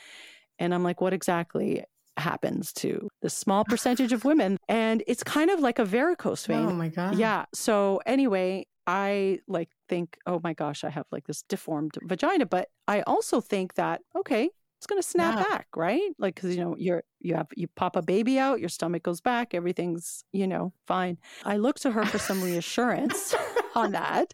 And 0.58 0.74
I'm 0.74 0.82
like, 0.82 1.00
What 1.00 1.12
exactly? 1.12 1.84
happens 2.16 2.70
to 2.74 3.08
the 3.22 3.30
small 3.30 3.64
percentage 3.64 4.12
of 4.12 4.24
women. 4.24 4.58
And 4.68 5.02
it's 5.06 5.22
kind 5.22 5.50
of 5.50 5.60
like 5.60 5.78
a 5.78 5.84
varicose 5.84 6.46
vein. 6.46 6.66
Oh 6.66 6.72
my 6.72 6.88
God. 6.88 7.16
Yeah. 7.16 7.46
So 7.54 8.00
anyway, 8.06 8.66
I 8.86 9.40
like 9.48 9.70
think, 9.88 10.18
oh 10.26 10.40
my 10.42 10.52
gosh, 10.52 10.84
I 10.84 10.90
have 10.90 11.06
like 11.10 11.26
this 11.26 11.42
deformed 11.42 11.96
vagina. 12.02 12.46
But 12.46 12.68
I 12.86 13.02
also 13.02 13.40
think 13.40 13.74
that, 13.74 14.00
okay, 14.16 14.50
it's 14.80 14.86
going 14.86 15.00
to 15.00 15.06
snap 15.06 15.36
yeah. 15.36 15.44
back, 15.44 15.66
right? 15.76 16.10
Like, 16.18 16.36
cause 16.36 16.54
you 16.54 16.64
know, 16.64 16.74
you're, 16.78 17.02
you 17.20 17.34
have, 17.34 17.48
you 17.54 17.68
pop 17.68 17.96
a 17.96 18.02
baby 18.02 18.38
out, 18.38 18.60
your 18.60 18.70
stomach 18.70 19.02
goes 19.02 19.20
back, 19.20 19.52
everything's, 19.52 20.24
you 20.32 20.46
know, 20.46 20.72
fine. 20.86 21.18
I 21.44 21.58
look 21.58 21.78
to 21.80 21.90
her 21.90 22.02
for 22.06 22.18
some 22.18 22.40
reassurance 22.42 23.34
on 23.74 23.92
that. 23.92 24.32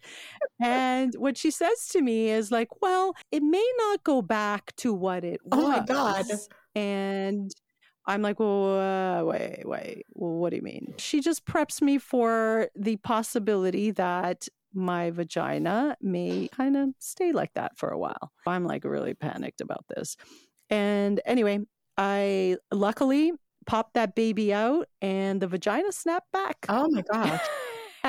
And 0.62 1.12
what 1.16 1.36
she 1.36 1.50
says 1.50 1.88
to 1.88 2.00
me 2.00 2.30
is 2.30 2.52
like, 2.52 2.68
well, 2.80 3.16
it 3.32 3.42
may 3.42 3.68
not 3.78 4.04
go 4.04 4.22
back 4.22 4.72
to 4.76 4.94
what 4.94 5.24
it 5.24 5.40
was. 5.44 5.64
Oh 5.64 5.68
my 5.68 5.80
God. 5.80 6.26
And 6.76 7.52
I'm 8.06 8.22
like, 8.22 8.38
well, 8.38 8.78
uh, 8.78 9.24
wait, 9.24 9.62
wait, 9.64 10.04
well, 10.14 10.30
what 10.30 10.50
do 10.50 10.56
you 10.56 10.62
mean? 10.62 10.94
She 10.98 11.20
just 11.20 11.44
preps 11.44 11.82
me 11.82 11.98
for 11.98 12.68
the 12.76 12.98
possibility 12.98 13.90
that 13.90 14.46
my 14.74 15.10
vagina 15.10 15.96
may 16.00 16.48
kind 16.48 16.76
of 16.76 16.90
stay 16.98 17.32
like 17.32 17.52
that 17.54 17.78
for 17.78 17.90
a 17.90 17.98
while. 17.98 18.32
I'm 18.46 18.64
like 18.64 18.84
really 18.84 19.14
panicked 19.14 19.60
about 19.60 19.84
this. 19.88 20.16
And 20.70 21.20
anyway, 21.24 21.60
I 21.96 22.56
luckily 22.72 23.32
popped 23.66 23.94
that 23.94 24.14
baby 24.14 24.52
out 24.52 24.88
and 25.00 25.40
the 25.40 25.48
vagina 25.48 25.92
snapped 25.92 26.30
back. 26.32 26.66
Oh 26.68 26.88
my 26.90 27.02
gosh. 27.02 27.40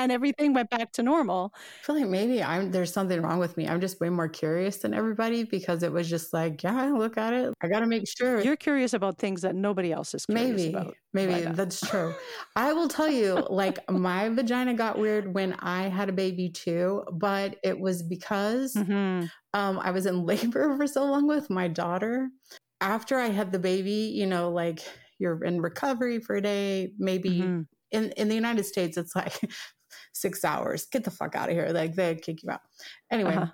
And 0.04 0.12
everything 0.12 0.54
went 0.54 0.70
back 0.70 0.92
to 0.94 1.04
normal. 1.04 1.54
I 1.56 1.86
feel 1.86 2.00
like 2.00 2.10
maybe 2.10 2.44
I'm 2.44 2.72
there's 2.72 2.94
something 2.94 3.22
wrong 3.22 3.40
with 3.40 3.58
me. 3.58 3.68
I'm 3.68 3.82
just 3.82 4.00
way 4.00 4.10
more 4.10 4.28
curious 4.28 4.78
than 4.78 4.94
everybody 4.94 5.44
because 5.44 5.84
it 5.84 5.92
was 5.92 6.10
just 6.10 6.34
like, 6.34 6.64
yeah, 6.64 6.76
I 6.76 6.90
look 6.90 7.18
at 7.18 7.34
it. 7.34 7.54
I 7.62 7.68
got 7.68 7.80
to 7.80 7.88
make 7.88 8.04
sure. 8.08 8.42
You're 8.42 8.56
curious 8.56 8.94
about 8.94 9.18
things 9.18 9.42
that 9.42 9.56
nobody 9.56 9.92
else 9.92 10.14
is 10.14 10.26
curious 10.26 10.50
maybe, 10.50 10.70
about. 10.74 10.96
Maybe 11.14 11.42
that's 11.52 11.82
true. 11.82 12.14
I 12.56 12.74
will 12.74 12.88
tell 12.88 13.10
you, 13.10 13.46
like 13.50 13.80
my 13.90 14.30
vagina 14.30 14.74
got 14.74 15.00
weird 15.00 15.34
when 15.34 15.54
I 15.54 15.90
had 15.90 16.10
a 16.10 16.14
baby 16.14 16.50
too, 16.50 17.04
but 17.12 17.58
it 17.64 17.80
was 17.80 18.04
because 18.04 18.74
mm-hmm. 18.74 19.26
um, 19.54 19.80
I 19.80 19.92
was 19.92 20.06
in 20.06 20.26
labor 20.26 20.76
for 20.78 20.88
so 20.88 21.06
long 21.06 21.28
with 21.28 21.50
my 21.50 21.68
daughter. 21.68 22.30
After 22.80 23.18
I 23.18 23.30
had 23.30 23.52
the 23.52 23.60
baby, 23.60 24.14
you 24.14 24.28
know, 24.28 24.52
like 24.52 24.82
you're 25.20 25.44
in 25.44 25.62
recovery 25.62 26.20
for 26.20 26.36
a 26.36 26.42
day, 26.42 26.94
maybe 26.98 27.42
mm-hmm. 27.42 27.62
in 27.92 28.12
in 28.12 28.28
the 28.28 28.36
United 28.36 28.66
States, 28.66 28.98
it's 28.98 29.16
like 29.16 29.40
six 30.20 30.44
hours. 30.44 30.86
Get 30.86 31.04
the 31.04 31.12
fuck 31.12 31.36
out 31.36 31.50
of 31.50 31.56
here! 31.56 31.70
Like 31.70 31.96
they 31.96 32.16
kick 32.16 32.44
you 32.44 32.52
out. 32.52 32.62
Anyway. 33.12 33.36
Uh-huh. 33.36 33.48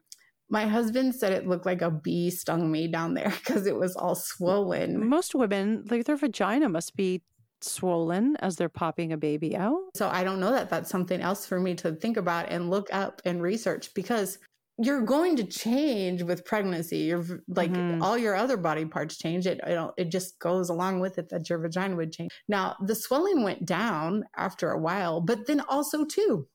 My 0.49 0.67
husband 0.67 1.15
said 1.15 1.31
it 1.31 1.47
looked 1.47 1.65
like 1.65 1.81
a 1.81 1.89
bee 1.89 2.29
stung 2.29 2.71
me 2.71 2.87
down 2.87 3.15
there 3.15 3.29
because 3.43 3.65
it 3.65 3.75
was 3.75 3.95
all 3.95 4.13
swollen. 4.13 5.09
Most 5.09 5.33
women, 5.33 5.83
like 5.89 6.05
their 6.05 6.17
vagina 6.17 6.69
must 6.69 6.95
be 6.95 7.23
swollen 7.63 8.35
as 8.37 8.55
they're 8.55 8.69
popping 8.69 9.13
a 9.13 9.17
baby 9.17 9.55
out. 9.55 9.79
So 9.95 10.09
I 10.09 10.23
don't 10.23 10.39
know 10.39 10.51
that 10.51 10.69
that's 10.69 10.89
something 10.89 11.21
else 11.21 11.45
for 11.45 11.59
me 11.59 11.75
to 11.75 11.93
think 11.93 12.17
about 12.17 12.51
and 12.51 12.69
look 12.69 12.93
up 12.93 13.21
and 13.25 13.41
research 13.41 13.93
because 13.93 14.37
you're 14.79 15.01
going 15.01 15.35
to 15.35 15.43
change 15.43 16.23
with 16.23 16.45
pregnancy. 16.45 16.97
You're 16.99 17.25
like 17.47 17.71
mm-hmm. 17.71 18.01
all 18.01 18.17
your 18.17 18.35
other 18.35 18.57
body 18.57 18.85
parts 18.85 19.17
change. 19.17 19.45
It, 19.45 19.59
it 19.65 19.91
it 19.97 20.11
just 20.11 20.39
goes 20.39 20.69
along 20.69 20.99
with 20.99 21.17
it 21.17 21.29
that 21.29 21.49
your 21.49 21.59
vagina 21.59 21.95
would 21.95 22.11
change. 22.11 22.31
Now 22.47 22.75
the 22.83 22.95
swelling 22.95 23.43
went 23.43 23.65
down 23.65 24.25
after 24.35 24.71
a 24.71 24.79
while, 24.79 25.21
but 25.21 25.45
then 25.45 25.61
also 25.61 26.05
too. 26.05 26.47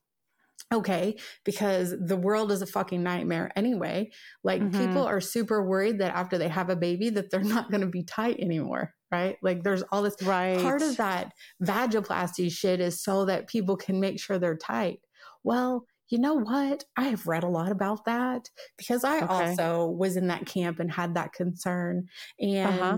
Okay, 0.71 1.17
because 1.45 1.95
the 1.99 2.17
world 2.17 2.51
is 2.51 2.61
a 2.61 2.67
fucking 2.67 3.01
nightmare 3.01 3.51
anyway. 3.55 4.11
Like 4.43 4.61
mm-hmm. 4.61 4.79
people 4.79 5.03
are 5.03 5.21
super 5.21 5.65
worried 5.65 5.99
that 5.99 6.13
after 6.13 6.37
they 6.37 6.49
have 6.49 6.69
a 6.69 6.75
baby 6.75 7.09
that 7.11 7.31
they're 7.31 7.41
not 7.41 7.71
going 7.71 7.81
to 7.81 7.87
be 7.87 8.03
tight 8.03 8.39
anymore, 8.39 8.93
right? 9.11 9.37
Like 9.41 9.63
there's 9.63 9.81
all 9.91 10.03
this 10.03 10.21
right. 10.21 10.61
part 10.61 10.83
of 10.83 10.97
that 10.97 11.31
vaginoplasty 11.63 12.51
shit 12.51 12.81
is 12.81 13.01
so 13.01 13.25
that 13.25 13.47
people 13.47 13.77
can 13.77 13.99
make 13.99 14.19
sure 14.19 14.37
they're 14.37 14.57
tight. 14.57 14.99
Well, 15.43 15.85
you 16.09 16.19
know 16.19 16.35
what? 16.35 16.83
I 16.97 17.03
have 17.05 17.27
read 17.27 17.43
a 17.43 17.47
lot 17.47 17.71
about 17.71 18.05
that 18.05 18.49
because 18.77 19.03
I 19.03 19.17
okay. 19.21 19.27
also 19.27 19.87
was 19.87 20.17
in 20.17 20.27
that 20.27 20.45
camp 20.45 20.79
and 20.79 20.91
had 20.91 21.15
that 21.15 21.33
concern. 21.33 22.07
Uh-huh. 22.41 22.49
And 22.49 22.81
uh-huh. 22.81 22.97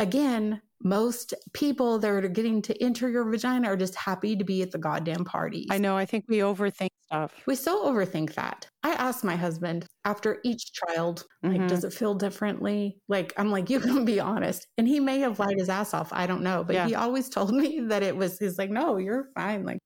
again, 0.00 0.62
most 0.84 1.34
people 1.52 1.98
that 1.98 2.08
are 2.08 2.28
getting 2.28 2.60
to 2.62 2.82
enter 2.82 3.08
your 3.08 3.24
vagina 3.24 3.68
are 3.68 3.76
just 3.76 3.94
happy 3.94 4.36
to 4.36 4.44
be 4.44 4.62
at 4.62 4.70
the 4.70 4.78
goddamn 4.78 5.24
party. 5.24 5.66
I 5.70 5.78
know. 5.78 5.96
I 5.96 6.06
think 6.06 6.24
we 6.28 6.38
overthink 6.38 6.88
stuff. 7.04 7.32
We 7.46 7.54
so 7.54 7.86
overthink 7.86 8.34
that. 8.34 8.66
I 8.82 8.92
asked 8.92 9.22
my 9.22 9.36
husband 9.36 9.86
after 10.04 10.40
each 10.44 10.72
child, 10.72 11.24
like, 11.42 11.52
mm-hmm. 11.52 11.66
does 11.68 11.84
it 11.84 11.92
feel 11.92 12.14
differently? 12.14 12.98
Like, 13.08 13.32
I'm 13.36 13.50
like, 13.50 13.70
you 13.70 13.80
can 13.80 14.04
be 14.04 14.18
honest. 14.18 14.66
And 14.76 14.88
he 14.88 14.98
may 14.98 15.20
have 15.20 15.38
lied 15.38 15.58
his 15.58 15.68
ass 15.68 15.94
off. 15.94 16.12
I 16.12 16.26
don't 16.26 16.42
know. 16.42 16.64
But 16.64 16.74
yeah. 16.74 16.86
he 16.86 16.94
always 16.94 17.28
told 17.28 17.54
me 17.54 17.80
that 17.88 18.02
it 18.02 18.16
was, 18.16 18.38
he's 18.38 18.58
like, 18.58 18.70
no, 18.70 18.96
you're 18.96 19.28
fine. 19.34 19.64
Like, 19.64 19.78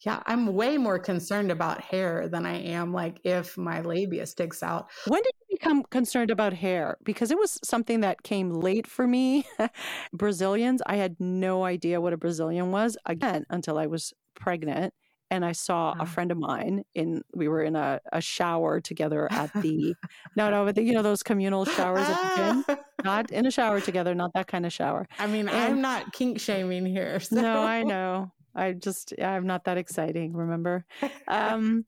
yeah, 0.00 0.22
I'm 0.26 0.54
way 0.54 0.76
more 0.76 0.98
concerned 0.98 1.50
about 1.50 1.80
hair 1.80 2.28
than 2.28 2.44
I 2.44 2.58
am 2.58 2.92
like 2.92 3.20
if 3.24 3.56
my 3.56 3.80
labia 3.80 4.26
sticks 4.26 4.62
out. 4.62 4.90
When 5.06 5.22
did 5.22 5.32
you 5.48 5.56
become 5.56 5.84
concerned 5.84 6.30
about 6.30 6.52
hair? 6.52 6.98
Because 7.02 7.30
it 7.30 7.38
was 7.38 7.58
something 7.64 8.00
that 8.00 8.22
came 8.22 8.50
late 8.50 8.86
for 8.86 9.06
me. 9.06 9.46
Brazilians, 10.12 10.82
I 10.86 10.96
had 10.96 11.16
no 11.18 11.64
idea 11.64 12.00
what 12.00 12.12
a 12.12 12.18
Brazilian 12.18 12.72
was 12.72 12.98
again 13.06 13.46
until 13.48 13.78
I 13.78 13.86
was 13.86 14.12
pregnant. 14.34 14.92
And 15.28 15.44
I 15.44 15.52
saw 15.52 15.92
a 15.98 16.06
friend 16.06 16.30
of 16.30 16.38
mine 16.38 16.84
in, 16.94 17.22
we 17.34 17.48
were 17.48 17.62
in 17.62 17.74
a, 17.74 17.98
a 18.12 18.20
shower 18.20 18.80
together 18.80 19.26
at 19.32 19.52
the, 19.54 19.96
no, 20.36 20.50
no, 20.50 20.64
but 20.64 20.76
the, 20.76 20.84
you 20.84 20.92
know, 20.92 21.02
those 21.02 21.24
communal 21.24 21.64
showers 21.64 22.06
at 22.08 22.36
the 22.36 22.36
gym, 22.36 22.76
not 23.04 23.32
in 23.32 23.44
a 23.44 23.50
shower 23.50 23.80
together, 23.80 24.14
not 24.14 24.34
that 24.34 24.46
kind 24.46 24.64
of 24.64 24.72
shower. 24.72 25.08
I 25.18 25.26
mean, 25.26 25.48
and, 25.48 25.56
I'm 25.56 25.80
not 25.80 26.12
kink 26.12 26.38
shaming 26.38 26.86
here. 26.86 27.18
So. 27.18 27.40
No, 27.40 27.62
I 27.62 27.82
know. 27.82 28.30
I 28.56 28.72
just 28.72 29.12
I'm 29.22 29.46
not 29.46 29.64
that 29.64 29.78
exciting, 29.78 30.32
remember? 30.32 30.84
Um, 31.28 31.84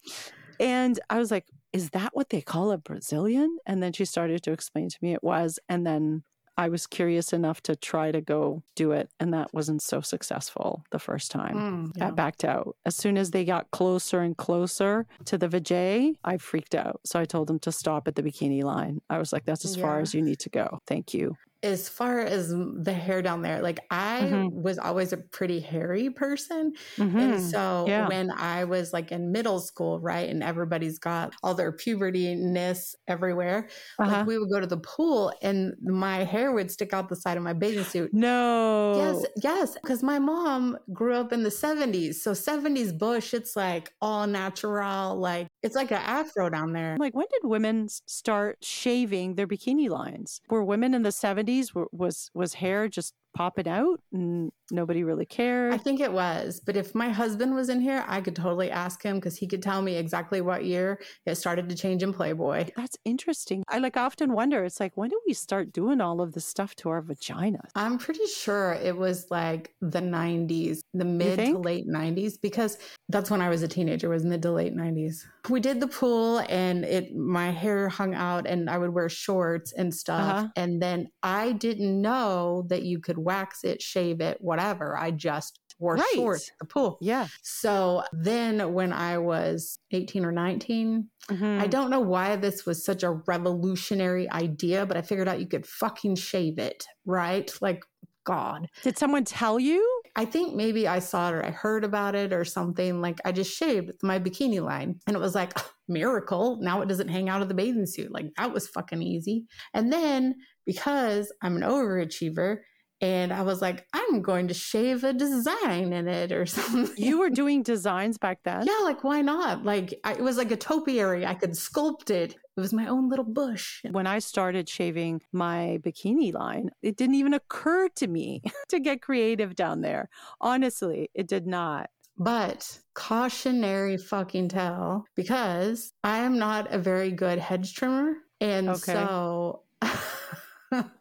and 0.58 0.98
I 1.08 1.18
was 1.18 1.30
like, 1.30 1.46
is 1.72 1.90
that 1.90 2.10
what 2.12 2.30
they 2.30 2.40
call 2.40 2.72
a 2.72 2.78
Brazilian? 2.78 3.58
And 3.66 3.82
then 3.82 3.92
she 3.92 4.04
started 4.04 4.42
to 4.42 4.52
explain 4.52 4.88
to 4.88 4.98
me 5.00 5.12
it 5.12 5.22
was. 5.22 5.60
And 5.68 5.86
then 5.86 6.24
I 6.56 6.68
was 6.68 6.88
curious 6.88 7.32
enough 7.32 7.60
to 7.62 7.76
try 7.76 8.10
to 8.10 8.20
go 8.20 8.64
do 8.74 8.90
it, 8.90 9.08
and 9.20 9.32
that 9.32 9.54
wasn't 9.54 9.80
so 9.80 10.00
successful 10.00 10.82
the 10.90 10.98
first 10.98 11.30
time. 11.30 11.54
Mm, 11.54 11.92
yeah. 11.96 12.08
I 12.08 12.10
backed 12.10 12.44
out. 12.44 12.74
As 12.84 12.96
soon 12.96 13.16
as 13.16 13.30
they 13.30 13.44
got 13.44 13.70
closer 13.70 14.22
and 14.22 14.36
closer 14.36 15.06
to 15.26 15.38
the 15.38 15.48
vajay, 15.48 16.14
I 16.24 16.36
freaked 16.36 16.74
out. 16.74 17.00
So 17.04 17.20
I 17.20 17.26
told 17.26 17.46
them 17.46 17.60
to 17.60 17.70
stop 17.70 18.08
at 18.08 18.16
the 18.16 18.24
bikini 18.24 18.64
line. 18.64 19.00
I 19.08 19.18
was 19.18 19.32
like, 19.32 19.44
that's 19.44 19.64
as 19.64 19.76
yeah. 19.76 19.82
far 19.84 20.00
as 20.00 20.14
you 20.14 20.20
need 20.20 20.40
to 20.40 20.50
go. 20.50 20.80
Thank 20.88 21.14
you 21.14 21.36
as 21.62 21.88
far 21.88 22.20
as 22.20 22.50
the 22.50 22.92
hair 22.92 23.20
down 23.20 23.42
there, 23.42 23.60
like 23.60 23.80
I 23.90 24.20
mm-hmm. 24.22 24.62
was 24.62 24.78
always 24.78 25.12
a 25.12 25.16
pretty 25.16 25.58
hairy 25.58 26.08
person. 26.08 26.72
Mm-hmm. 26.96 27.18
And 27.18 27.42
so 27.42 27.84
yeah. 27.88 28.06
when 28.06 28.30
I 28.30 28.64
was 28.64 28.92
like 28.92 29.10
in 29.10 29.32
middle 29.32 29.58
school, 29.58 29.98
right, 29.98 30.28
and 30.28 30.42
everybody's 30.42 31.00
got 31.00 31.34
all 31.42 31.54
their 31.54 31.72
puberty-ness 31.72 32.94
everywhere, 33.08 33.68
uh-huh. 33.98 34.10
like 34.10 34.26
we 34.26 34.38
would 34.38 34.50
go 34.50 34.60
to 34.60 34.66
the 34.66 34.78
pool 34.78 35.32
and 35.42 35.74
my 35.82 36.18
hair 36.18 36.52
would 36.52 36.70
stick 36.70 36.92
out 36.92 37.08
the 37.08 37.16
side 37.16 37.36
of 37.36 37.42
my 37.42 37.54
bathing 37.54 37.84
suit. 37.84 38.14
No. 38.14 38.94
Yes, 38.96 39.26
yes. 39.42 39.76
Because 39.82 40.02
my 40.02 40.20
mom 40.20 40.78
grew 40.92 41.14
up 41.14 41.32
in 41.32 41.42
the 41.42 41.50
70s. 41.50 42.16
So 42.16 42.32
70s 42.32 42.96
bush, 42.96 43.34
it's 43.34 43.56
like 43.56 43.92
all 44.00 44.28
natural, 44.28 45.16
like 45.16 45.48
it's 45.64 45.74
like 45.74 45.90
an 45.90 46.02
afro 46.04 46.50
down 46.50 46.72
there. 46.72 46.96
Like 47.00 47.16
when 47.16 47.26
did 47.32 47.48
women 47.48 47.88
start 47.88 48.58
shaving 48.62 49.34
their 49.34 49.48
bikini 49.48 49.88
lines? 49.88 50.40
Were 50.48 50.62
women 50.62 50.94
in 50.94 51.02
the 51.02 51.08
70s? 51.08 51.47
70s 51.48 51.88
was 51.92 52.30
was 52.34 52.54
hair 52.54 52.88
just 52.88 53.14
popping 53.38 53.68
out 53.68 54.00
and 54.12 54.50
nobody 54.72 55.04
really 55.04 55.24
cared. 55.24 55.72
I 55.72 55.78
think 55.78 56.00
it 56.00 56.12
was. 56.12 56.60
But 56.66 56.76
if 56.76 56.92
my 56.92 57.08
husband 57.08 57.54
was 57.54 57.68
in 57.68 57.80
here, 57.80 58.04
I 58.08 58.20
could 58.20 58.34
totally 58.34 58.68
ask 58.68 59.00
him 59.00 59.14
because 59.16 59.36
he 59.36 59.46
could 59.46 59.62
tell 59.62 59.80
me 59.80 59.94
exactly 59.94 60.40
what 60.40 60.64
year 60.64 61.00
it 61.24 61.36
started 61.36 61.68
to 61.68 61.76
change 61.76 62.02
in 62.02 62.12
Playboy. 62.12 62.70
That's 62.76 62.96
interesting. 63.04 63.62
I 63.68 63.78
like 63.78 63.96
often 63.96 64.32
wonder, 64.32 64.64
it's 64.64 64.80
like, 64.80 64.96
when 64.96 65.10
did 65.10 65.20
we 65.24 65.34
start 65.34 65.72
doing 65.72 66.00
all 66.00 66.20
of 66.20 66.32
this 66.32 66.46
stuff 66.46 66.74
to 66.76 66.88
our 66.88 67.00
vaginas? 67.00 67.70
I'm 67.76 67.96
pretty 67.98 68.26
sure 68.26 68.72
it 68.72 68.96
was 68.96 69.26
like 69.30 69.72
the 69.80 70.00
90s, 70.00 70.80
the 70.92 71.04
mid 71.04 71.38
to 71.38 71.58
late 71.58 71.86
90s, 71.88 72.32
because 72.42 72.76
that's 73.08 73.30
when 73.30 73.40
I 73.40 73.50
was 73.50 73.62
a 73.62 73.68
teenager, 73.68 74.08
was 74.08 74.24
mid 74.24 74.42
to 74.42 74.50
late 74.50 74.74
90s. 74.74 75.22
We 75.48 75.60
did 75.60 75.78
the 75.78 75.86
pool 75.86 76.44
and 76.48 76.84
it 76.84 77.14
my 77.14 77.50
hair 77.50 77.88
hung 77.88 78.14
out 78.14 78.46
and 78.46 78.68
I 78.68 78.76
would 78.78 78.92
wear 78.92 79.08
shorts 79.08 79.72
and 79.72 79.94
stuff. 79.94 80.34
Uh-huh. 80.38 80.48
And 80.56 80.82
then 80.82 81.08
I 81.22 81.52
didn't 81.52 82.02
know 82.02 82.66
that 82.68 82.82
you 82.82 82.98
could 82.98 83.16
wax 83.28 83.62
it, 83.62 83.82
shave 83.82 84.22
it, 84.22 84.38
whatever. 84.40 84.96
I 84.98 85.10
just 85.10 85.60
wore 85.78 85.96
right. 85.96 86.06
shorts 86.14 86.48
at 86.48 86.58
the 86.58 86.64
pool. 86.64 86.98
Yeah. 87.02 87.28
So 87.42 88.02
then 88.12 88.72
when 88.72 88.92
I 88.92 89.18
was 89.18 89.78
18 89.92 90.24
or 90.24 90.32
19, 90.32 91.08
mm-hmm. 91.30 91.60
I 91.60 91.66
don't 91.66 91.90
know 91.90 92.00
why 92.00 92.36
this 92.36 92.64
was 92.64 92.84
such 92.84 93.02
a 93.02 93.20
revolutionary 93.26 94.30
idea, 94.30 94.86
but 94.86 94.96
I 94.96 95.02
figured 95.02 95.28
out 95.28 95.40
you 95.40 95.46
could 95.46 95.66
fucking 95.66 96.16
shave 96.16 96.58
it, 96.58 96.86
right? 97.04 97.52
Like, 97.60 97.84
God. 98.24 98.68
Did 98.82 98.98
someone 98.98 99.24
tell 99.24 99.58
you? 99.58 99.82
I 100.14 100.24
think 100.24 100.54
maybe 100.54 100.86
I 100.86 100.98
saw 100.98 101.28
it 101.28 101.34
or 101.34 101.44
I 101.46 101.50
heard 101.50 101.84
about 101.84 102.14
it 102.14 102.32
or 102.32 102.44
something. 102.44 103.00
Like 103.00 103.20
I 103.24 103.32
just 103.32 103.56
shaved 103.56 103.92
my 104.02 104.18
bikini 104.18 104.60
line 104.60 105.00
and 105.06 105.16
it 105.16 105.20
was 105.20 105.34
like, 105.34 105.52
oh, 105.56 105.70
miracle. 105.88 106.58
Now 106.60 106.82
it 106.82 106.88
doesn't 106.88 107.08
hang 107.08 107.30
out 107.30 107.40
of 107.40 107.48
the 107.48 107.54
bathing 107.54 107.86
suit. 107.86 108.12
Like 108.12 108.26
that 108.36 108.52
was 108.52 108.68
fucking 108.68 109.00
easy. 109.00 109.46
And 109.72 109.90
then 109.90 110.34
because 110.66 111.32
I'm 111.40 111.56
an 111.56 111.62
overachiever, 111.62 112.58
and 113.00 113.32
I 113.32 113.42
was 113.42 113.62
like, 113.62 113.86
I'm 113.92 114.22
going 114.22 114.48
to 114.48 114.54
shave 114.54 115.04
a 115.04 115.12
design 115.12 115.92
in 115.92 116.08
it 116.08 116.32
or 116.32 116.46
something. 116.46 117.02
You 117.02 117.20
were 117.20 117.30
doing 117.30 117.62
designs 117.62 118.18
back 118.18 118.40
then? 118.44 118.66
Yeah, 118.66 118.80
like 118.82 119.04
why 119.04 119.20
not? 119.22 119.64
Like 119.64 119.98
I, 120.04 120.12
it 120.12 120.20
was 120.20 120.36
like 120.36 120.50
a 120.50 120.56
topiary. 120.56 121.24
I 121.24 121.34
could 121.34 121.52
sculpt 121.52 122.10
it. 122.10 122.34
It 122.56 122.60
was 122.60 122.72
my 122.72 122.88
own 122.88 123.08
little 123.08 123.24
bush. 123.24 123.82
When 123.88 124.08
I 124.08 124.18
started 124.18 124.68
shaving 124.68 125.22
my 125.32 125.78
bikini 125.82 126.34
line, 126.34 126.70
it 126.82 126.96
didn't 126.96 127.14
even 127.14 127.34
occur 127.34 127.88
to 127.96 128.08
me 128.08 128.42
to 128.68 128.80
get 128.80 129.00
creative 129.00 129.54
down 129.54 129.80
there. 129.80 130.08
Honestly, 130.40 131.10
it 131.14 131.28
did 131.28 131.46
not. 131.46 131.90
But 132.20 132.80
cautionary 132.94 133.96
fucking 133.96 134.48
tell 134.48 135.04
because 135.14 135.92
I 136.02 136.18
am 136.18 136.36
not 136.36 136.74
a 136.74 136.78
very 136.78 137.12
good 137.12 137.38
hedge 137.38 137.74
trimmer. 137.74 138.14
And 138.40 138.70
okay. 138.70 138.92
so 138.92 139.62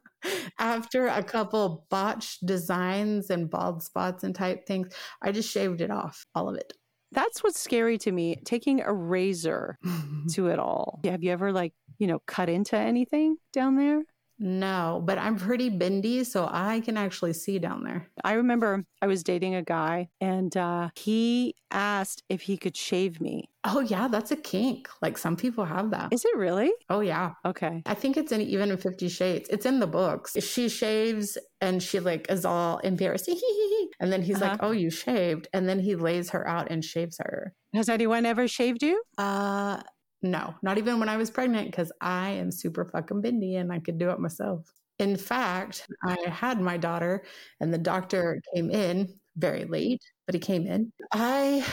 after 0.59 1.07
a 1.07 1.23
couple 1.23 1.85
botched 1.89 2.45
designs 2.45 3.29
and 3.29 3.49
bald 3.49 3.83
spots 3.83 4.23
and 4.23 4.33
type 4.35 4.65
things, 4.65 4.93
I 5.21 5.31
just 5.31 5.51
shaved 5.51 5.81
it 5.81 5.91
off, 5.91 6.25
all 6.35 6.49
of 6.49 6.55
it. 6.55 6.73
That's 7.11 7.43
what's 7.43 7.59
scary 7.59 7.97
to 7.99 8.11
me, 8.11 8.37
taking 8.43 8.81
a 8.81 8.93
razor 8.93 9.77
to 10.33 10.47
it 10.47 10.59
all. 10.59 10.99
Have 11.05 11.23
you 11.23 11.31
ever 11.31 11.51
like, 11.51 11.73
you 11.99 12.07
know, 12.07 12.19
cut 12.27 12.49
into 12.49 12.75
anything 12.75 13.37
down 13.53 13.75
there? 13.75 14.03
No, 14.39 15.01
but 15.03 15.17
I'm 15.17 15.35
pretty 15.35 15.69
bendy, 15.69 16.23
so 16.23 16.47
I 16.51 16.81
can 16.81 16.97
actually 16.97 17.33
see 17.33 17.59
down 17.59 17.83
there. 17.83 18.07
I 18.23 18.33
remember 18.33 18.83
I 19.01 19.07
was 19.07 19.23
dating 19.23 19.55
a 19.55 19.63
guy 19.63 20.09
and 20.21 20.55
uh, 20.55 20.89
he 20.95 21.55
asked 21.71 22.23
if 22.29 22.41
he 22.41 22.57
could 22.57 22.77
shave 22.77 23.19
me. 23.19 23.49
Oh, 23.63 23.81
yeah, 23.81 24.07
that's 24.07 24.31
a 24.31 24.35
kink. 24.35 24.87
Like 25.01 25.17
some 25.17 25.35
people 25.35 25.65
have 25.65 25.91
that. 25.91 26.13
Is 26.13 26.23
it 26.23 26.37
really? 26.37 26.71
Oh, 26.89 27.01
yeah. 27.01 27.33
Okay. 27.45 27.81
I 27.85 27.95
think 27.95 28.15
it's 28.15 28.31
in 28.31 28.41
even 28.41 28.71
in 28.71 28.77
Fifty 28.77 29.09
Shades. 29.09 29.49
It's 29.49 29.65
in 29.65 29.79
the 29.79 29.87
books. 29.87 30.35
She 30.39 30.69
shaves 30.69 31.37
and 31.59 31.81
she 31.81 31.99
like 31.99 32.29
is 32.29 32.45
all 32.45 32.77
embarrassed. 32.79 33.27
and 33.99 34.13
then 34.13 34.21
he's 34.21 34.41
uh-huh. 34.41 34.51
like, 34.51 34.63
Oh, 34.63 34.71
you 34.71 34.89
shaved. 34.89 35.47
And 35.51 35.67
then 35.67 35.79
he 35.79 35.95
lays 35.95 36.29
her 36.29 36.47
out 36.47 36.69
and 36.69 36.85
shaves 36.85 37.17
her. 37.19 37.53
Has 37.73 37.89
anyone 37.89 38.25
ever 38.25 38.47
shaved 38.47 38.83
you? 38.83 39.01
Uh, 39.17 39.81
no, 40.21 40.55
not 40.63 40.77
even 40.77 40.99
when 40.99 41.09
I 41.09 41.17
was 41.17 41.29
pregnant 41.29 41.69
because 41.69 41.91
I 42.01 42.29
am 42.31 42.51
super 42.51 42.85
fucking 42.85 43.21
bendy 43.21 43.55
and 43.55 43.71
I 43.71 43.79
could 43.79 43.97
do 43.97 44.09
it 44.09 44.19
myself. 44.19 44.71
In 44.99 45.15
fact, 45.15 45.87
I 46.05 46.17
had 46.27 46.59
my 46.59 46.77
daughter 46.77 47.23
and 47.59 47.73
the 47.73 47.77
doctor 47.77 48.41
came 48.55 48.71
in 48.71 49.13
very 49.35 49.65
late, 49.65 50.01
but 50.25 50.33
he 50.33 50.39
came 50.39 50.65
in. 50.65 50.91
I 51.11 51.63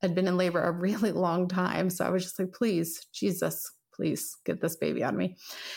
had 0.00 0.14
been 0.14 0.26
in 0.26 0.36
labor 0.36 0.62
a 0.62 0.72
really 0.72 1.12
long 1.12 1.48
time. 1.48 1.90
So 1.90 2.04
I 2.04 2.10
was 2.10 2.24
just 2.24 2.38
like, 2.38 2.52
please, 2.52 3.06
Jesus, 3.12 3.70
please 3.94 4.34
get 4.44 4.60
this 4.60 4.76
baby 4.76 5.04
on 5.04 5.16
me. 5.16 5.36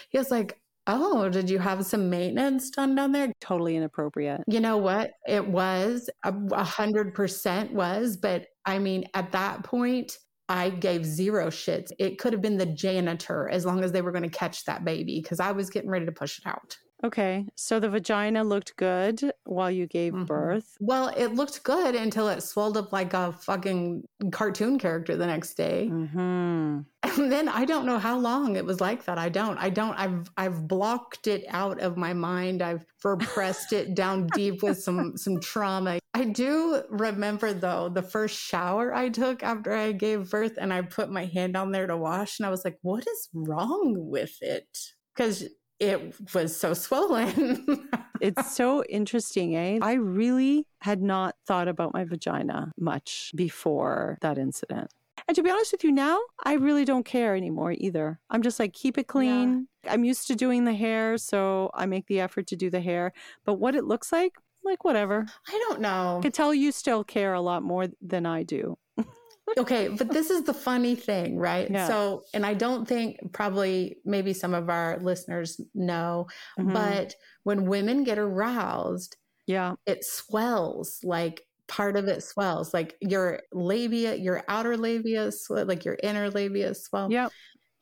He 0.10 0.17
was 0.17 0.31
like, 0.31 0.57
Oh, 0.88 1.29
did 1.29 1.50
you 1.50 1.57
have 1.57 1.84
some 1.84 2.12
maintenance 2.12 2.69
done 2.69 2.93
down 2.93 3.12
there? 3.12 3.34
Totally 3.41 3.75
inappropriate. 3.75 4.41
You 4.45 4.60
know 4.60 4.77
what? 4.77 5.13
It 5.27 5.48
was 5.48 6.12
a 6.24 6.63
hundred 6.63 7.15
percent 7.15 7.74
was, 7.74 8.17
but 8.17 8.45
I 8.65 8.77
mean, 8.77 9.05
at 9.15 9.31
that 9.31 9.63
point, 9.63 10.15
I 10.47 10.69
gave 10.69 11.05
zero 11.05 11.47
shits. 11.47 11.91
It 11.97 12.19
could 12.19 12.33
have 12.33 12.41
been 12.41 12.57
the 12.57 12.65
janitor 12.65 13.49
as 13.49 13.65
long 13.65 13.83
as 13.83 13.91
they 13.91 14.01
were 14.01 14.11
going 14.11 14.29
to 14.29 14.29
catch 14.29 14.65
that 14.65 14.85
baby 14.85 15.19
because 15.21 15.39
I 15.39 15.51
was 15.51 15.69
getting 15.69 15.89
ready 15.89 16.05
to 16.05 16.11
push 16.11 16.39
it 16.39 16.47
out. 16.47 16.77
Okay. 17.03 17.45
So 17.55 17.79
the 17.79 17.89
vagina 17.89 18.43
looked 18.43 18.75
good 18.77 19.31
while 19.43 19.69
you 19.69 19.85
gave 19.85 20.13
mm-hmm. 20.13 20.25
birth. 20.25 20.77
Well, 20.79 21.09
it 21.09 21.35
looked 21.35 21.63
good 21.63 21.93
until 21.93 22.29
it 22.29 22.41
swelled 22.41 22.77
up 22.77 22.91
like 22.91 23.13
a 23.13 23.31
fucking 23.31 24.07
cartoon 24.31 24.79
character 24.79 25.15
the 25.15 25.27
next 25.27 25.55
day. 25.55 25.89
Mm-hmm. 25.91 26.79
And 27.03 27.31
then 27.31 27.47
I 27.47 27.65
don't 27.65 27.85
know 27.85 27.99
how 27.99 28.17
long 28.17 28.55
it 28.55 28.65
was 28.65 28.81
like 28.81 29.05
that. 29.05 29.17
I 29.17 29.29
don't. 29.29 29.57
I 29.57 29.69
don't. 29.69 29.93
I've 29.93 30.29
I've 30.35 30.67
blocked 30.67 31.27
it 31.27 31.45
out 31.49 31.79
of 31.79 31.95
my 31.95 32.13
mind. 32.13 32.61
I've 32.61 32.83
repressed 33.03 33.71
it 33.73 33.93
down 33.93 34.27
deep 34.33 34.63
with 34.63 34.81
some 34.81 35.15
some 35.15 35.39
trauma. 35.39 35.99
I 36.15 36.24
do 36.24 36.81
remember 36.89 37.51
though 37.51 37.89
the 37.89 38.01
first 38.01 38.39
shower 38.39 38.95
I 38.95 39.10
took 39.10 39.43
after 39.43 39.74
I 39.74 39.91
gave 39.91 40.29
birth 40.29 40.53
and 40.57 40.72
I 40.72 40.81
put 40.81 41.12
my 41.12 41.25
hand 41.25 41.57
on 41.57 41.74
there 41.74 41.88
to 41.88 41.98
wash 41.98 42.39
and 42.39 42.48
I 42.48 42.50
was 42.50 42.63
like, 42.63 42.77
what 42.84 43.05
is 43.05 43.27
wrong 43.34 43.95
with 43.98 44.38
it? 44.41 44.93
Because 45.13 45.43
it 45.77 46.15
was 46.34 46.57
so 46.57 46.74
swollen. 46.74 47.89
it's 48.22 48.55
so 48.55 48.86
interesting, 48.86 49.57
eh? 49.57 49.79
I 49.81 49.95
really 49.95 50.65
had 50.79 51.01
not 51.01 51.36
thought 51.45 51.67
about 51.67 51.93
my 51.93 52.05
vagina 52.05 52.72
much 52.79 53.34
before 53.36 54.17
that 54.22 54.38
incident. 54.38 54.91
And 55.27 55.36
to 55.36 55.43
be 55.43 55.50
honest 55.50 55.74
with 55.74 55.84
you 55.84 55.91
now, 55.91 56.19
I 56.45 56.53
really 56.53 56.86
don't 56.86 57.05
care 57.05 57.36
anymore 57.36 57.74
either. 57.77 58.22
I'm 58.29 58.41
just 58.41 58.57
like, 58.57 58.72
keep 58.72 58.98
it 58.98 59.07
clean. 59.07 59.67
Yeah. 59.84 59.93
I'm 59.93 60.05
used 60.05 60.27
to 60.27 60.36
doing 60.36 60.63
the 60.63 60.74
hair, 60.74 61.17
so 61.17 61.72
I 61.74 61.88
make 61.88 62.07
the 62.07 62.22
effort 62.22 62.48
to 62.48 62.55
do 62.55 62.69
the 62.69 62.79
hair. 62.79 63.12
But 63.43 63.55
what 63.55 63.75
it 63.75 63.84
looks 63.84 64.12
like, 64.12 64.34
like 64.65 64.84
whatever. 64.84 65.25
I 65.48 65.65
don't 65.67 65.81
know. 65.81 66.17
I 66.19 66.22
can 66.22 66.31
tell 66.31 66.53
you 66.53 66.72
still 66.72 67.03
care 67.03 67.34
a 67.34 67.41
lot 67.41 67.63
more 67.63 67.88
than 68.01 68.25
I 68.25 68.43
do 68.43 68.77
okay, 69.57 69.89
but 69.89 70.10
this 70.10 70.29
is 70.29 70.43
the 70.43 70.53
funny 70.53 70.95
thing, 70.95 71.38
right? 71.38 71.69
Yeah. 71.69 71.88
So, 71.88 72.24
and 72.34 72.45
I 72.45 72.53
don't 72.53 72.88
think 72.88 73.17
probably 73.31 73.98
maybe 74.03 74.34
some 74.34 74.53
of 74.53 74.69
our 74.69 75.00
listeners 75.01 75.60
know, 75.74 76.27
mm-hmm. 76.60 76.74
but 76.74 77.15
when 77.43 77.65
women 77.65 78.03
get 78.03 78.17
aroused, 78.17 79.17
yeah, 79.45 79.75
it 79.86 80.03
swells 80.03 81.00
like 81.03 81.43
part 81.67 81.95
of 81.95 82.07
it 82.07 82.22
swells 82.22 82.75
like 82.75 82.95
your 83.01 83.41
labia 83.51 84.13
your 84.13 84.43
outer 84.48 84.77
labia 84.77 85.31
swell 85.31 85.65
like 85.65 85.84
your 85.84 85.98
inner 86.03 86.29
labia 86.29 86.75
swell 86.75 87.12
yep 87.12 87.31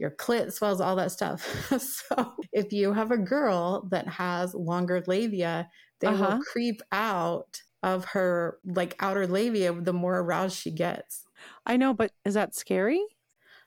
your 0.03 0.11
clit 0.11 0.53
swells 0.53 0.79
all 0.79 0.95
that 0.95 1.11
stuff 1.11 1.41
so 1.79 2.33
if 2.51 2.71
you 2.71 2.93
have 2.93 3.11
a 3.11 3.17
girl 3.17 3.87
that 3.89 4.07
has 4.07 4.53
longer 4.53 5.03
labia 5.07 5.67
they 5.99 6.07
uh-huh. 6.07 6.35
will 6.35 6.43
creep 6.43 6.81
out 6.91 7.61
of 7.81 8.05
her 8.05 8.59
like 8.65 8.95
outer 8.99 9.25
labia 9.25 9.73
the 9.73 9.93
more 9.93 10.19
aroused 10.19 10.55
she 10.55 10.71
gets 10.71 11.23
I 11.65 11.77
know, 11.77 11.93
but 11.93 12.11
is 12.25 12.33
that 12.33 12.55
scary? 12.55 13.01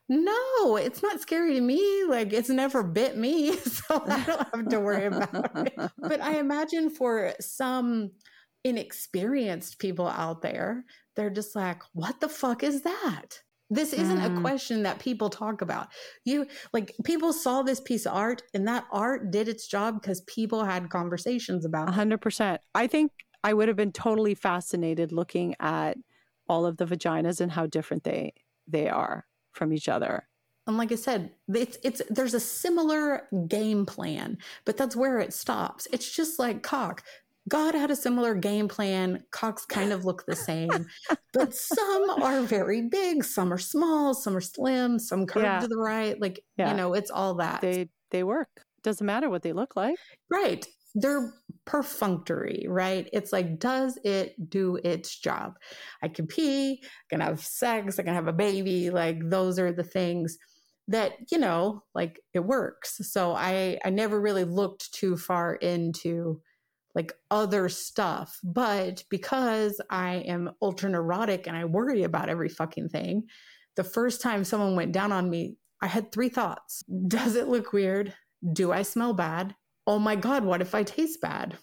No, 0.09 0.77
it's 0.77 1.03
not 1.03 1.21
scary 1.21 1.55
to 1.55 1.61
me. 1.61 2.05
Like 2.05 2.33
it's 2.33 2.49
never 2.49 2.83
bit 2.83 3.17
me, 3.17 3.57
so 3.57 4.03
I 4.07 4.25
don't 4.25 4.49
have 4.55 4.69
to 4.69 4.81
worry 4.81 5.07
about 5.07 5.67
it. 5.67 5.91
But 5.99 6.21
I 6.21 6.39
imagine 6.39 6.91
for 6.91 7.35
some 7.41 8.13
inexperienced 8.65 9.79
people 9.79 10.09
out 10.09 10.43
there, 10.43 10.85
they're 11.15 11.31
just 11.31 11.57
like, 11.57 11.83
what 11.93 12.21
the 12.21 12.29
fuck 12.29 12.63
is 12.63 12.83
that? 12.83 13.41
This 13.69 13.93
isn't 13.93 14.19
mm. 14.19 14.39
a 14.39 14.41
question 14.41 14.85
that 14.85 14.99
people 15.01 15.29
talk 15.29 15.61
about. 15.61 15.89
You 16.25 16.47
like 16.73 16.95
people 17.05 17.33
saw 17.33 17.63
this 17.63 17.81
piece 17.81 18.07
of 18.07 18.15
art 18.15 18.43
and 18.55 18.67
that 18.69 18.85
art 18.93 19.31
did 19.31 19.49
its 19.49 19.67
job 19.67 20.01
because 20.01 20.21
people 20.23 20.65
had 20.65 20.89
conversations 20.89 21.65
about 21.65 21.89
100%. 21.89 22.59
I 22.75 22.87
think 22.87 23.11
I 23.43 23.55
would 23.55 23.69
have 23.69 23.77
been 23.77 23.93
totally 23.93 24.35
fascinated 24.35 25.13
looking 25.13 25.57
at 25.59 25.97
all 26.49 26.65
of 26.65 26.77
the 26.77 26.85
vaginas 26.85 27.41
and 27.41 27.51
how 27.51 27.67
different 27.67 28.05
they 28.05 28.35
they 28.69 28.89
are 28.89 29.27
from 29.53 29.73
each 29.73 29.89
other. 29.89 30.29
And 30.67 30.77
like 30.77 30.91
I 30.91 30.97
said, 30.97 31.31
it's 31.53 31.79
it's 31.85 32.03
there's 32.11 32.35
a 32.35 32.41
similar 32.41 33.29
game 33.47 33.87
plan, 33.87 34.39
but 34.65 34.77
that's 34.77 34.97
where 34.97 35.19
it 35.21 35.33
stops. 35.33 35.87
It's 35.93 36.11
just 36.11 36.39
like 36.39 36.63
cock. 36.63 37.03
God 37.49 37.75
had 37.75 37.91
a 37.91 37.97
similar 37.97 38.35
game 38.35 38.69
plan. 38.69 39.23
Cocks 39.31 39.65
kind 39.67 39.93
of 39.93 40.05
look 40.05 40.25
the 40.27 40.37
same, 40.37 40.87
but 41.33 41.55
some 41.55 42.11
are 42.23 42.43
very 42.43 42.83
big, 42.83 43.25
some 43.25 43.53
are 43.53 43.59
small, 43.59 44.15
some 44.15 44.37
are 44.37 44.41
slim, 44.41 44.99
some 44.99 45.27
curve 45.27 45.45
yeah. 45.45 45.61
to 45.61 45.69
the 45.69 45.77
right. 45.77 46.21
Like 46.21 46.41
yeah. 46.57 46.71
you 46.71 46.77
know, 46.77 46.95
it's 46.95 47.11
all 47.11 47.35
that. 47.35 47.61
They 47.61 47.89
they 48.11 48.25
work. 48.25 48.49
Doesn't 48.83 49.07
matter 49.07 49.31
what 49.31 49.43
they 49.43 49.53
look 49.53 49.77
like. 49.77 49.97
Right 50.31 50.67
they're 50.97 51.35
perfunctory, 51.67 52.65
right? 52.69 53.09
It's 53.13 53.33
like, 53.33 53.59
does 53.59 53.99
it 54.03 54.49
do 54.49 54.77
its 54.83 55.19
job? 55.19 55.53
I 56.03 56.09
can 56.09 56.27
pee, 56.27 56.81
I 56.83 56.87
can 57.11 57.21
have 57.21 57.41
sex, 57.41 57.99
I 57.99 58.03
can 58.03 58.15
have 58.15 58.29
a 58.29 58.33
baby. 58.33 58.91
Like, 58.91 59.19
those 59.29 59.59
are 59.59 59.73
the 59.73 59.85
things 59.85 60.39
that, 60.89 61.13
you 61.31 61.37
know, 61.37 61.83
like 61.95 62.21
it 62.33 62.41
works. 62.41 62.99
So 63.13 63.33
I, 63.33 63.79
I 63.85 63.91
never 63.91 64.21
really 64.21 64.45
looked 64.45 64.95
too 64.95 65.19
far 65.19 65.57
into 65.57 66.41
like 66.97 67.13
other 67.31 67.69
stuff. 67.69 68.41
But 68.43 69.05
because 69.11 69.81
I 69.89 70.17
am 70.27 70.51
ultra 70.61 70.91
neurotic 70.91 71.47
and 71.47 71.57
I 71.57 71.65
worry 71.67 72.03
about 72.03 72.29
every 72.29 72.49
fucking 72.49 72.89
thing, 72.89 73.29
the 73.77 73.85
first 73.85 74.21
time 74.21 74.43
someone 74.43 74.75
went 74.75 74.91
down 74.91 75.13
on 75.13 75.31
me, 75.31 75.59
I 75.81 75.87
had 75.87 76.11
three 76.11 76.31
thoughts. 76.31 76.83
Does 77.07 77.37
it 77.37 77.47
look 77.47 77.73
weird? 77.73 78.13
Do 78.53 78.73
I 78.73 78.83
smell 78.83 79.13
bad? 79.13 79.55
oh 79.87 79.99
my 79.99 80.17
God, 80.17 80.45
what 80.45 80.61
if 80.61 80.75
I 80.75 80.83
taste 80.83 81.21
bad? 81.21 81.57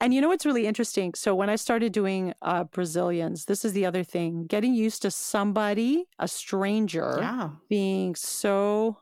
And 0.00 0.14
you 0.14 0.20
know 0.20 0.28
what's 0.28 0.46
really 0.46 0.66
interesting? 0.66 1.14
So 1.14 1.34
when 1.34 1.50
I 1.50 1.56
started 1.56 1.92
doing 1.92 2.32
uh, 2.40 2.64
Brazilians, 2.64 3.46
this 3.46 3.64
is 3.64 3.72
the 3.72 3.84
other 3.84 4.04
thing: 4.04 4.46
getting 4.46 4.74
used 4.74 5.02
to 5.02 5.10
somebody, 5.10 6.04
a 6.18 6.28
stranger, 6.28 7.18
yeah. 7.20 7.50
being 7.68 8.14
so 8.14 8.98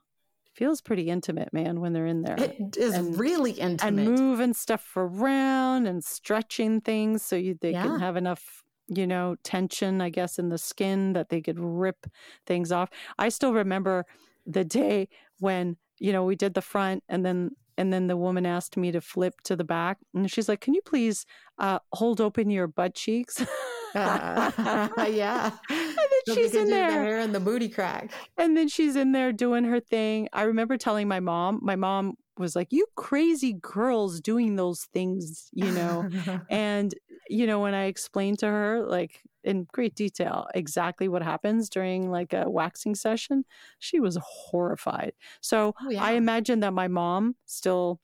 feels 0.57 0.81
pretty 0.81 1.11
intimate, 1.11 1.53
man. 1.53 1.81
When 1.81 1.93
they're 1.93 2.07
in 2.07 2.23
there, 2.23 2.37
it 2.39 2.77
is 2.77 2.95
and, 2.95 3.19
really 3.19 3.53
intimate, 3.53 4.07
and 4.07 4.19
moving 4.19 4.55
stuff 4.55 4.93
around 4.97 5.87
and 5.87 6.03
stretching 6.03 6.81
things 6.81 7.23
so 7.23 7.37
you, 7.37 7.59
they 7.61 7.73
yeah. 7.73 7.83
can 7.83 8.01
have 8.01 8.17
enough, 8.17 8.65
you 8.89 9.07
know, 9.07 9.37
tension, 9.43 10.01
I 10.01 10.09
guess, 10.09 10.39
in 10.39 10.49
the 10.49 10.59
skin 10.59 11.13
that 11.13 11.29
they 11.29 11.41
could 11.41 11.61
rip 11.61 12.07
things 12.47 12.73
off. 12.73 12.89
I 13.19 13.29
still 13.29 13.53
remember 13.53 14.07
the 14.47 14.65
day 14.65 15.09
when 15.41 15.77
you 15.99 16.13
know 16.13 16.25
we 16.25 16.37
did 16.37 16.55
the 16.55 16.63
front 16.63 17.03
and 17.09 17.25
then 17.27 17.51
and 17.77 17.93
then 17.93 18.07
the 18.07 18.17
woman 18.17 18.47
asked 18.47 18.77
me 18.77 18.93
to 18.93 19.01
flip 19.01 19.41
to 19.43 19.57
the 19.57 19.65
back 19.65 19.99
and 20.15 20.31
she's 20.31 20.49
like 20.49 20.61
can 20.61 20.73
you 20.73 20.81
please 20.83 21.27
uh, 21.59 21.79
hold 21.93 22.21
open 22.21 22.49
your 22.49 22.67
butt 22.67 22.95
cheeks 22.95 23.45
yeah 25.09 25.51
and 25.71 25.97
then 25.97 26.35
she's 26.35 26.55
in 26.55 26.69
there 26.69 26.91
the 26.91 26.93
hair 26.93 27.19
and 27.19 27.35
the 27.35 27.41
booty 27.41 27.69
crack 27.69 28.13
and 28.37 28.57
then 28.57 28.69
she's 28.69 28.97
in 28.97 29.13
there 29.13 29.33
doing 29.33 29.65
her 29.65 29.81
thing 29.81 30.29
i 30.33 30.43
remember 30.43 30.77
telling 30.77 31.09
my 31.09 31.21
mom 31.21 31.59
my 31.63 31.77
mom 31.77 32.15
was 32.39 32.55
like 32.55 32.69
you 32.71 32.87
crazy 32.97 33.55
girls 33.55 34.21
doing 34.21 34.57
those 34.57 34.85
things 34.93 35.49
you 35.53 35.71
know 35.71 36.09
and 36.51 36.95
you 37.29 37.47
know 37.47 37.61
when 37.61 37.75
i 37.75 37.85
explained 37.85 38.39
to 38.39 38.47
her 38.47 38.85
like 38.87 39.23
in 39.47 39.67
great 39.73 39.95
detail 39.95 40.49
exactly 40.55 41.09
what 41.09 41.23
happens 41.23 41.71
during 41.71 42.11
like 42.11 42.35
a 42.35 42.51
waxing 42.51 42.95
session, 42.95 43.45
she 43.79 44.01
was 44.01 44.19
horrified. 44.21 45.13
So 45.41 45.75
oh, 45.81 45.91
yeah. 45.91 46.03
I 46.03 46.13
imagine 46.13 46.61
that 46.61 46.73
my 46.73 46.89
mom 46.89 47.37
still 47.47 48.01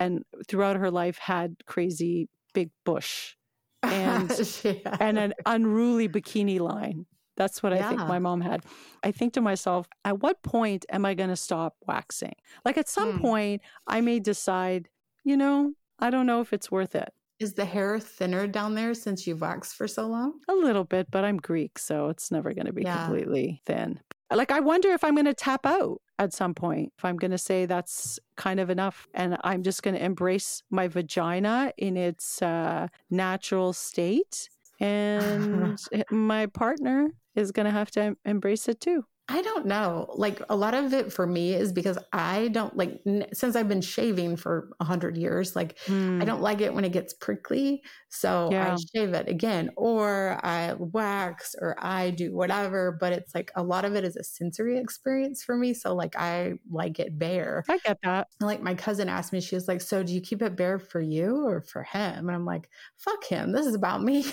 and 0.00 0.22
throughout 0.48 0.76
her 0.76 0.90
life 0.90 1.18
had 1.18 1.56
crazy 1.66 2.28
big 2.54 2.70
bush 2.84 3.34
and 3.82 4.30
yeah. 4.64 4.96
and 5.00 5.18
an 5.18 5.34
unruly 5.46 6.08
bikini 6.08 6.60
line. 6.60 7.06
That's 7.36 7.62
what 7.62 7.72
yeah. 7.72 7.86
I 7.86 7.88
think 7.88 8.00
my 8.00 8.18
mom 8.18 8.40
had. 8.40 8.64
I 9.04 9.12
think 9.12 9.34
to 9.34 9.40
myself, 9.40 9.86
at 10.04 10.20
what 10.20 10.42
point 10.42 10.84
am 10.90 11.04
I 11.04 11.14
going 11.14 11.30
to 11.30 11.36
stop 11.36 11.76
waxing? 11.86 12.34
Like 12.64 12.76
at 12.76 12.88
some 12.88 13.12
hmm. 13.12 13.20
point, 13.20 13.62
I 13.86 14.00
may 14.00 14.18
decide 14.18 14.88
you 15.28 15.36
know, 15.36 15.74
I 15.98 16.08
don't 16.08 16.24
know 16.24 16.40
if 16.40 16.54
it's 16.54 16.70
worth 16.70 16.94
it. 16.94 17.12
Is 17.38 17.52
the 17.52 17.66
hair 17.66 18.00
thinner 18.00 18.46
down 18.46 18.74
there 18.74 18.94
since 18.94 19.26
you've 19.26 19.42
waxed 19.42 19.74
for 19.74 19.86
so 19.86 20.06
long? 20.06 20.40
A 20.48 20.54
little 20.54 20.84
bit, 20.84 21.10
but 21.10 21.24
I'm 21.24 21.36
Greek, 21.36 21.78
so 21.78 22.08
it's 22.08 22.30
never 22.30 22.54
going 22.54 22.66
to 22.66 22.72
be 22.72 22.82
yeah. 22.82 23.04
completely 23.04 23.60
thin. 23.66 24.00
Like, 24.30 24.52
I 24.52 24.60
wonder 24.60 24.90
if 24.90 25.02
I'm 25.04 25.14
going 25.14 25.24
to 25.24 25.34
tap 25.34 25.64
out 25.64 26.00
at 26.18 26.32
some 26.32 26.54
point, 26.54 26.92
if 26.98 27.04
I'm 27.04 27.16
going 27.16 27.30
to 27.30 27.38
say 27.38 27.64
that's 27.64 28.18
kind 28.36 28.60
of 28.60 28.70
enough 28.70 29.06
and 29.14 29.38
I'm 29.42 29.62
just 29.62 29.82
going 29.82 29.94
to 29.94 30.04
embrace 30.04 30.62
my 30.70 30.88
vagina 30.88 31.72
in 31.78 31.96
its 31.96 32.42
uh, 32.42 32.88
natural 33.10 33.72
state. 33.72 34.48
And 34.80 35.76
my 36.08 36.46
partner 36.46 37.08
is 37.34 37.50
going 37.50 37.64
to 37.64 37.72
have 37.72 37.90
to 37.92 38.16
embrace 38.24 38.68
it 38.68 38.80
too. 38.80 39.02
I 39.30 39.42
don't 39.42 39.66
know. 39.66 40.06
Like 40.16 40.40
a 40.48 40.56
lot 40.56 40.72
of 40.72 40.94
it 40.94 41.12
for 41.12 41.26
me 41.26 41.52
is 41.52 41.70
because 41.70 41.98
I 42.14 42.48
don't 42.48 42.74
like 42.74 42.98
n- 43.06 43.26
since 43.34 43.56
I've 43.56 43.68
been 43.68 43.82
shaving 43.82 44.36
for 44.36 44.70
a 44.80 44.84
hundred 44.84 45.18
years. 45.18 45.54
Like 45.54 45.78
mm. 45.80 46.22
I 46.22 46.24
don't 46.24 46.40
like 46.40 46.62
it 46.62 46.72
when 46.72 46.84
it 46.84 46.92
gets 46.92 47.12
prickly, 47.12 47.82
so 48.08 48.48
yeah. 48.50 48.72
I 48.72 48.76
shave 48.96 49.12
it 49.12 49.28
again, 49.28 49.68
or 49.76 50.40
I 50.42 50.74
wax, 50.78 51.54
or 51.60 51.76
I 51.78 52.08
do 52.10 52.34
whatever. 52.34 52.96
But 52.98 53.12
it's 53.12 53.34
like 53.34 53.50
a 53.54 53.62
lot 53.62 53.84
of 53.84 53.94
it 53.94 54.02
is 54.02 54.16
a 54.16 54.24
sensory 54.24 54.78
experience 54.78 55.44
for 55.44 55.56
me. 55.56 55.74
So 55.74 55.94
like 55.94 56.16
I 56.16 56.54
like 56.70 56.98
it 56.98 57.18
bare. 57.18 57.64
I 57.68 57.76
get 57.78 57.98
that. 58.04 58.28
Like 58.40 58.62
my 58.62 58.74
cousin 58.74 59.10
asked 59.10 59.34
me, 59.34 59.42
she 59.42 59.56
was 59.56 59.68
like, 59.68 59.82
"So 59.82 60.02
do 60.02 60.14
you 60.14 60.22
keep 60.22 60.40
it 60.40 60.56
bare 60.56 60.78
for 60.78 61.00
you 61.00 61.46
or 61.46 61.60
for 61.60 61.82
him?" 61.82 62.28
And 62.28 62.34
I'm 62.34 62.46
like, 62.46 62.70
"Fuck 62.96 63.24
him. 63.24 63.52
This 63.52 63.66
is 63.66 63.74
about 63.74 64.02
me." 64.02 64.24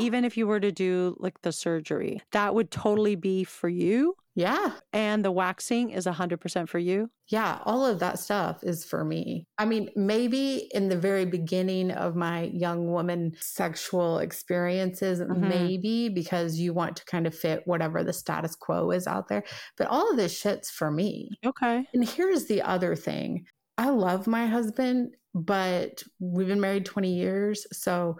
Even 0.00 0.24
if 0.24 0.36
you 0.36 0.46
were 0.46 0.60
to 0.60 0.70
do 0.70 1.16
like 1.18 1.42
the 1.42 1.50
surgery, 1.50 2.22
that 2.30 2.54
would 2.54 2.70
totally 2.70 3.16
be 3.16 3.42
for 3.42 3.68
you 3.68 4.14
yeah. 4.34 4.72
And 4.92 5.24
the 5.24 5.30
waxing 5.30 5.90
is 5.90 6.06
100% 6.06 6.68
for 6.68 6.78
you? 6.78 7.10
Yeah, 7.28 7.60
all 7.64 7.86
of 7.86 8.00
that 8.00 8.18
stuff 8.18 8.64
is 8.64 8.84
for 8.84 9.04
me. 9.04 9.46
I 9.58 9.64
mean, 9.64 9.90
maybe 9.94 10.68
in 10.72 10.88
the 10.88 10.96
very 10.96 11.24
beginning 11.24 11.92
of 11.92 12.16
my 12.16 12.50
young 12.52 12.90
woman 12.90 13.34
sexual 13.40 14.18
experiences, 14.18 15.20
mm-hmm. 15.20 15.48
maybe 15.48 16.08
because 16.08 16.58
you 16.58 16.74
want 16.74 16.96
to 16.96 17.04
kind 17.04 17.26
of 17.26 17.34
fit 17.34 17.62
whatever 17.64 18.02
the 18.02 18.12
status 18.12 18.56
quo 18.56 18.90
is 18.90 19.06
out 19.06 19.28
there. 19.28 19.44
But 19.76 19.86
all 19.86 20.10
of 20.10 20.16
this 20.16 20.36
shit's 20.36 20.70
for 20.70 20.90
me. 20.90 21.30
Okay. 21.46 21.86
And 21.94 22.06
here's 22.06 22.46
the 22.46 22.62
other 22.62 22.96
thing 22.96 23.46
I 23.78 23.90
love 23.90 24.26
my 24.26 24.46
husband 24.46 25.16
but 25.36 26.00
we've 26.20 26.46
been 26.46 26.60
married 26.60 26.86
20 26.86 27.12
years 27.12 27.66
so 27.72 28.16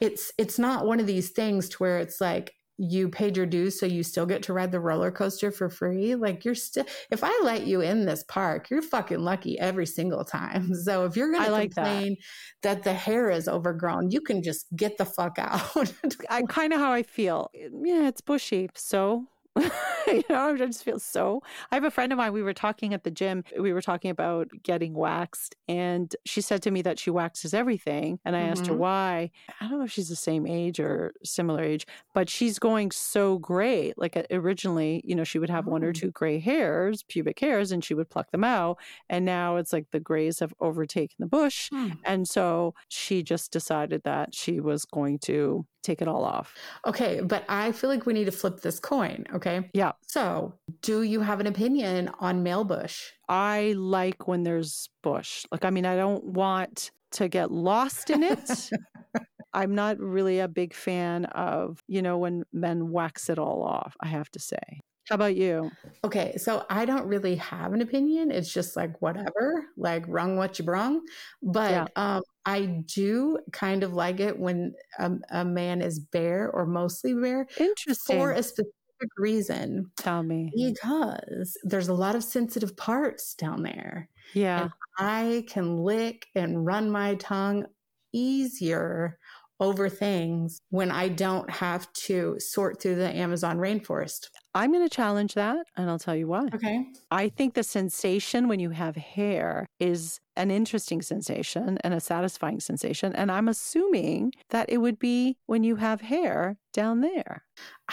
it's 0.00 0.32
it's 0.38 0.58
not 0.58 0.86
one 0.86 0.98
of 0.98 1.06
these 1.06 1.28
things 1.28 1.68
to 1.68 1.76
where 1.76 1.98
it's 1.98 2.22
like 2.22 2.54
you 2.76 3.08
paid 3.08 3.36
your 3.36 3.46
dues 3.46 3.78
so 3.78 3.86
you 3.86 4.02
still 4.02 4.26
get 4.26 4.42
to 4.42 4.52
ride 4.52 4.72
the 4.72 4.80
roller 4.80 5.10
coaster 5.10 5.52
for 5.52 5.68
free 5.68 6.16
like 6.16 6.44
you're 6.44 6.56
still 6.56 6.84
if 7.10 7.22
i 7.22 7.40
let 7.44 7.66
you 7.66 7.80
in 7.80 8.04
this 8.04 8.24
park 8.24 8.68
you're 8.68 8.82
fucking 8.82 9.20
lucky 9.20 9.58
every 9.58 9.86
single 9.86 10.24
time. 10.24 10.70
So 10.84 11.04
if 11.04 11.16
you're 11.16 11.32
gonna 11.32 11.50
like 11.50 11.74
complain 11.74 12.16
that. 12.62 12.76
that 12.76 12.82
the 12.82 12.92
hair 12.92 13.30
is 13.30 13.48
overgrown 13.48 14.10
you 14.10 14.20
can 14.20 14.42
just 14.42 14.66
get 14.76 14.98
the 14.98 15.04
fuck 15.04 15.36
out. 15.38 15.92
I 16.28 16.42
kind 16.42 16.72
of 16.72 16.80
how 16.80 16.92
i 16.92 17.02
feel. 17.02 17.50
Yeah 17.54 18.08
it's 18.08 18.20
bushy 18.20 18.68
so 18.74 19.26
you 20.06 20.24
know, 20.28 20.50
I 20.50 20.56
just 20.56 20.84
feel 20.84 20.98
so. 20.98 21.42
I 21.70 21.76
have 21.76 21.84
a 21.84 21.90
friend 21.90 22.12
of 22.12 22.18
mine. 22.18 22.32
We 22.32 22.42
were 22.42 22.54
talking 22.54 22.92
at 22.92 23.04
the 23.04 23.10
gym. 23.10 23.44
We 23.58 23.72
were 23.72 23.82
talking 23.82 24.10
about 24.10 24.48
getting 24.62 24.94
waxed, 24.94 25.54
and 25.68 26.14
she 26.24 26.40
said 26.40 26.62
to 26.62 26.70
me 26.70 26.82
that 26.82 26.98
she 26.98 27.10
waxes 27.10 27.54
everything. 27.54 28.18
And 28.24 28.34
I 28.34 28.40
mm-hmm. 28.40 28.50
asked 28.50 28.66
her 28.66 28.72
mm-hmm. 28.72 28.80
why. 28.80 29.30
I 29.60 29.68
don't 29.68 29.78
know 29.78 29.84
if 29.84 29.92
she's 29.92 30.08
the 30.08 30.16
same 30.16 30.46
age 30.46 30.80
or 30.80 31.14
similar 31.22 31.62
age, 31.62 31.86
but 32.14 32.28
she's 32.28 32.58
going 32.58 32.90
so 32.90 33.38
gray. 33.38 33.92
Like 33.96 34.16
uh, 34.16 34.24
originally, 34.30 35.02
you 35.04 35.14
know, 35.14 35.24
she 35.24 35.38
would 35.38 35.50
have 35.50 35.66
one 35.66 35.84
or 35.84 35.92
mm. 35.92 35.96
two 35.96 36.10
gray 36.10 36.38
hairs, 36.38 37.04
pubic 37.04 37.38
hairs, 37.38 37.70
and 37.70 37.84
she 37.84 37.94
would 37.94 38.10
pluck 38.10 38.30
them 38.32 38.44
out. 38.44 38.78
And 39.08 39.24
now 39.24 39.56
it's 39.56 39.72
like 39.72 39.90
the 39.92 40.00
grays 40.00 40.40
have 40.40 40.54
overtaken 40.60 41.16
the 41.18 41.26
bush. 41.26 41.68
Hmm. 41.70 41.90
And 42.04 42.28
so 42.28 42.74
she 42.88 43.22
just 43.22 43.52
decided 43.52 44.02
that 44.04 44.34
she 44.34 44.60
was 44.60 44.84
going 44.84 45.18
to 45.20 45.66
take 45.84 46.02
it 46.02 46.08
all 46.08 46.24
off. 46.24 46.54
Okay, 46.86 47.20
but 47.20 47.44
I 47.48 47.72
feel 47.72 47.90
like 47.90 48.06
we 48.06 48.12
need 48.12 48.24
to 48.24 48.32
flip 48.32 48.60
this 48.60 48.80
coin. 48.80 49.24
Okay. 49.34 49.70
Yeah. 49.74 49.92
So, 50.08 50.54
do 50.82 51.02
you 51.02 51.20
have 51.20 51.40
an 51.40 51.46
opinion 51.46 52.10
on 52.18 52.42
male 52.42 52.64
bush? 52.64 53.12
I 53.28 53.74
like 53.76 54.26
when 54.26 54.42
there's 54.42 54.88
bush. 55.02 55.44
Like, 55.52 55.64
I 55.64 55.70
mean, 55.70 55.86
I 55.86 55.96
don't 55.96 56.24
want 56.24 56.90
to 57.12 57.28
get 57.28 57.52
lost 57.52 58.10
in 58.10 58.22
it. 58.22 58.70
I'm 59.54 59.74
not 59.74 60.00
really 60.00 60.40
a 60.40 60.48
big 60.48 60.74
fan 60.74 61.26
of, 61.26 61.80
you 61.86 62.02
know, 62.02 62.18
when 62.18 62.42
men 62.52 62.90
wax 62.90 63.28
it 63.28 63.38
all 63.38 63.62
off, 63.62 63.96
I 64.00 64.08
have 64.08 64.28
to 64.32 64.40
say. 64.40 64.80
How 65.08 65.16
about 65.16 65.36
you? 65.36 65.70
Okay, 66.02 66.36
so 66.38 66.64
I 66.70 66.86
don't 66.86 67.06
really 67.06 67.36
have 67.36 67.74
an 67.74 67.82
opinion. 67.82 68.30
It's 68.30 68.52
just 68.52 68.74
like 68.74 69.02
whatever, 69.02 69.66
like 69.76 70.04
wrong 70.08 70.36
what 70.36 70.58
you 70.58 70.64
brung. 70.64 71.02
But 71.42 71.70
yeah. 71.70 71.86
um, 71.96 72.22
I 72.46 72.82
do 72.86 73.38
kind 73.52 73.82
of 73.82 73.92
like 73.92 74.20
it 74.20 74.38
when 74.38 74.74
a, 74.98 75.12
a, 75.30 75.44
man 75.44 75.82
is 75.82 75.98
bare 75.98 76.50
or 76.50 76.64
mostly 76.64 77.12
bare. 77.14 77.46
Interesting. 77.58 78.18
For 78.18 78.32
a 78.32 78.42
specific 78.42 78.72
reason. 79.18 79.90
Tell 79.98 80.22
me. 80.22 80.50
Because 80.56 81.56
there's 81.64 81.88
a 81.88 81.94
lot 81.94 82.14
of 82.14 82.24
sensitive 82.24 82.74
parts 82.74 83.34
down 83.34 83.62
there. 83.62 84.08
Yeah. 84.32 84.68
I 84.98 85.44
can 85.48 85.78
lick 85.78 86.26
and 86.34 86.64
run 86.64 86.90
my 86.90 87.16
tongue 87.16 87.66
easier 88.12 89.18
over 89.60 89.88
things 89.88 90.60
when 90.70 90.90
I 90.90 91.08
don't 91.08 91.48
have 91.48 91.92
to 91.92 92.36
sort 92.38 92.80
through 92.80 92.96
the 92.96 93.14
Amazon 93.14 93.58
rainforest. 93.58 94.28
I'm 94.54 94.72
going 94.72 94.86
to 94.86 94.94
challenge 94.94 95.34
that 95.34 95.66
and 95.76 95.88
I'll 95.88 95.98
tell 95.98 96.16
you 96.16 96.28
why. 96.28 96.48
Okay. 96.54 96.86
I 97.10 97.28
think 97.28 97.54
the 97.54 97.62
sensation 97.62 98.48
when 98.48 98.60
you 98.60 98.70
have 98.70 98.96
hair 98.96 99.66
is 99.80 100.20
an 100.36 100.50
interesting 100.50 101.02
sensation 101.02 101.78
and 101.82 101.94
a 101.94 102.00
satisfying 102.00 102.60
sensation. 102.60 103.14
And 103.14 103.30
I'm 103.30 103.48
assuming 103.48 104.32
that 104.50 104.68
it 104.68 104.78
would 104.78 104.98
be 104.98 105.36
when 105.46 105.64
you 105.64 105.76
have 105.76 106.00
hair 106.00 106.56
down 106.72 107.00
there. 107.00 107.44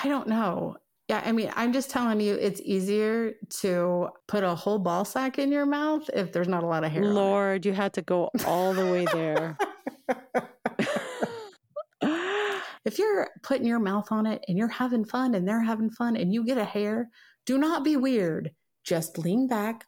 I 0.01 0.07
don't 0.07 0.27
know. 0.27 0.77
Yeah, 1.07 1.21
I 1.25 1.33
mean, 1.33 1.51
I'm 1.55 1.73
just 1.73 1.89
telling 1.89 2.21
you, 2.21 2.35
it's 2.35 2.61
easier 2.61 3.33
to 3.59 4.09
put 4.27 4.45
a 4.45 4.55
whole 4.55 4.79
ball 4.79 5.03
sack 5.03 5.39
in 5.39 5.51
your 5.51 5.65
mouth 5.65 6.09
if 6.13 6.31
there's 6.31 6.47
not 6.47 6.63
a 6.63 6.67
lot 6.67 6.85
of 6.85 6.91
hair. 6.91 7.03
Lord, 7.03 7.65
you 7.65 7.73
had 7.73 7.93
to 7.93 8.01
go 8.01 8.29
all 8.45 8.73
the 8.73 8.85
way 8.85 9.05
there. 9.11 9.57
if 12.85 12.99
you're 12.99 13.29
putting 13.43 13.65
your 13.65 13.79
mouth 13.79 14.11
on 14.11 14.25
it 14.25 14.43
and 14.47 14.57
you're 14.57 14.67
having 14.67 15.05
fun 15.05 15.35
and 15.35 15.47
they're 15.47 15.61
having 15.61 15.89
fun 15.89 16.15
and 16.15 16.33
you 16.33 16.43
get 16.43 16.57
a 16.57 16.65
hair, 16.65 17.09
do 17.45 17.57
not 17.57 17.83
be 17.83 17.95
weird. 17.97 18.51
Just 18.83 19.17
lean 19.17 19.47
back, 19.47 19.85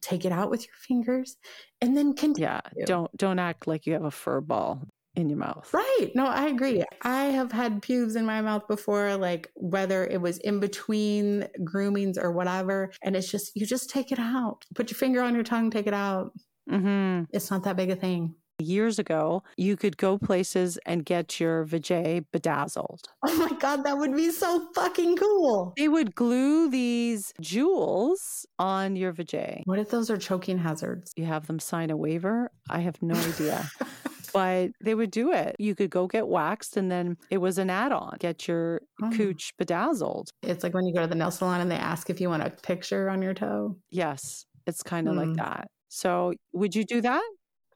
take 0.00 0.24
it 0.24 0.32
out 0.32 0.50
with 0.50 0.62
your 0.62 0.74
fingers, 0.76 1.36
and 1.80 1.96
then 1.96 2.14
continue. 2.14 2.48
Yeah, 2.48 2.60
don't 2.86 3.14
don't 3.16 3.38
act 3.38 3.66
like 3.66 3.86
you 3.86 3.92
have 3.92 4.04
a 4.04 4.10
fur 4.10 4.40
ball 4.40 4.86
in 5.16 5.28
your 5.28 5.38
mouth. 5.38 5.68
Right. 5.72 6.10
No, 6.14 6.26
I 6.26 6.46
agree. 6.46 6.84
I 7.02 7.24
have 7.24 7.52
had 7.52 7.82
pubes 7.82 8.16
in 8.16 8.24
my 8.24 8.40
mouth 8.40 8.66
before, 8.68 9.16
like 9.16 9.50
whether 9.54 10.06
it 10.06 10.20
was 10.20 10.38
in 10.38 10.60
between 10.60 11.48
groomings 11.64 12.16
or 12.16 12.32
whatever. 12.32 12.92
And 13.02 13.16
it's 13.16 13.30
just, 13.30 13.52
you 13.54 13.66
just 13.66 13.90
take 13.90 14.12
it 14.12 14.18
out. 14.18 14.64
Put 14.74 14.90
your 14.90 14.96
finger 14.96 15.20
on 15.20 15.34
your 15.34 15.44
tongue, 15.44 15.70
take 15.70 15.86
it 15.86 15.94
out. 15.94 16.32
Mm-hmm. 16.70 17.24
It's 17.32 17.50
not 17.50 17.64
that 17.64 17.76
big 17.76 17.90
a 17.90 17.96
thing. 17.96 18.34
Years 18.60 18.98
ago, 18.98 19.42
you 19.56 19.76
could 19.76 19.96
go 19.96 20.18
places 20.18 20.78
and 20.86 21.04
get 21.04 21.40
your 21.40 21.64
vajay 21.64 22.24
bedazzled. 22.32 23.08
Oh 23.32 23.48
my 23.50 23.56
God, 23.58 23.84
that 23.84 23.96
would 23.96 24.14
be 24.16 24.30
so 24.32 24.68
fucking 24.74 25.16
cool. 25.16 25.72
They 25.76 25.88
would 25.88 26.14
glue 26.14 26.68
these 26.68 27.32
jewels 27.40 28.44
on 28.58 28.96
your 28.96 29.12
vajay. 29.12 29.62
What 29.64 29.78
if 29.78 29.90
those 29.90 30.10
are 30.10 30.16
choking 30.16 30.58
hazards? 30.58 31.12
You 31.16 31.26
have 31.26 31.46
them 31.46 31.58
sign 31.58 31.90
a 31.90 31.96
waiver? 31.96 32.50
I 32.68 32.80
have 32.80 33.00
no 33.02 33.14
idea. 33.14 33.70
but 34.32 34.70
they 34.80 34.94
would 34.94 35.10
do 35.10 35.32
it. 35.32 35.56
You 35.58 35.74
could 35.74 35.90
go 35.90 36.06
get 36.06 36.28
waxed 36.28 36.76
and 36.76 36.90
then 36.90 37.16
it 37.30 37.38
was 37.38 37.58
an 37.58 37.70
add 37.70 37.92
on, 37.92 38.16
get 38.18 38.48
your 38.48 38.82
oh. 39.02 39.10
cooch 39.10 39.52
bedazzled. 39.58 40.30
It's 40.42 40.62
like 40.62 40.74
when 40.74 40.86
you 40.86 40.94
go 40.94 41.00
to 41.00 41.06
the 41.06 41.14
nail 41.14 41.30
salon 41.30 41.60
and 41.60 41.70
they 41.70 41.76
ask 41.76 42.10
if 42.10 42.20
you 42.20 42.28
want 42.28 42.42
a 42.42 42.50
picture 42.50 43.08
on 43.08 43.22
your 43.22 43.34
toe. 43.34 43.76
Yes, 43.90 44.44
it's 44.66 44.82
kind 44.82 45.08
of 45.08 45.14
mm. 45.14 45.26
like 45.26 45.36
that. 45.36 45.68
So, 45.88 46.34
would 46.52 46.74
you 46.74 46.84
do 46.84 47.00
that? 47.00 47.22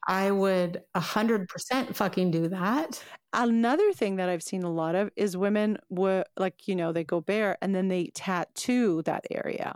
I 0.06 0.30
would 0.30 0.82
100% 0.94 1.94
fucking 1.94 2.30
do 2.30 2.48
that. 2.48 3.02
Another 3.32 3.92
thing 3.92 4.16
that 4.16 4.28
I've 4.28 4.42
seen 4.42 4.62
a 4.62 4.70
lot 4.70 4.94
of 4.94 5.10
is 5.16 5.36
women 5.36 5.78
were 5.88 6.24
like, 6.36 6.68
you 6.68 6.76
know, 6.76 6.92
they 6.92 7.04
go 7.04 7.20
bare 7.20 7.56
and 7.62 7.74
then 7.74 7.88
they 7.88 8.10
tattoo 8.14 9.02
that 9.02 9.24
area. 9.30 9.74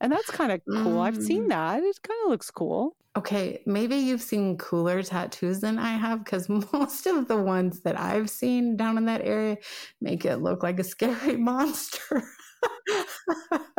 And 0.00 0.12
that's 0.12 0.30
kind 0.30 0.52
of 0.52 0.60
cool. 0.64 0.96
Mm. 0.96 1.00
I've 1.00 1.22
seen 1.22 1.44
mm. 1.44 1.48
that. 1.48 1.82
It 1.82 2.02
kind 2.02 2.18
of 2.24 2.30
looks 2.30 2.50
cool. 2.50 2.96
Okay, 3.16 3.60
maybe 3.66 3.96
you've 3.96 4.22
seen 4.22 4.56
cooler 4.56 5.02
tattoos 5.02 5.60
than 5.60 5.78
I 5.78 5.96
have 5.96 6.24
because 6.24 6.48
most 6.72 7.06
of 7.06 7.26
the 7.26 7.36
ones 7.36 7.80
that 7.80 7.98
I've 7.98 8.30
seen 8.30 8.76
down 8.76 8.96
in 8.96 9.06
that 9.06 9.22
area 9.22 9.58
make 10.00 10.24
it 10.24 10.36
look 10.36 10.62
like 10.62 10.78
a 10.78 10.84
scary 10.84 11.36
monster. 11.50 12.22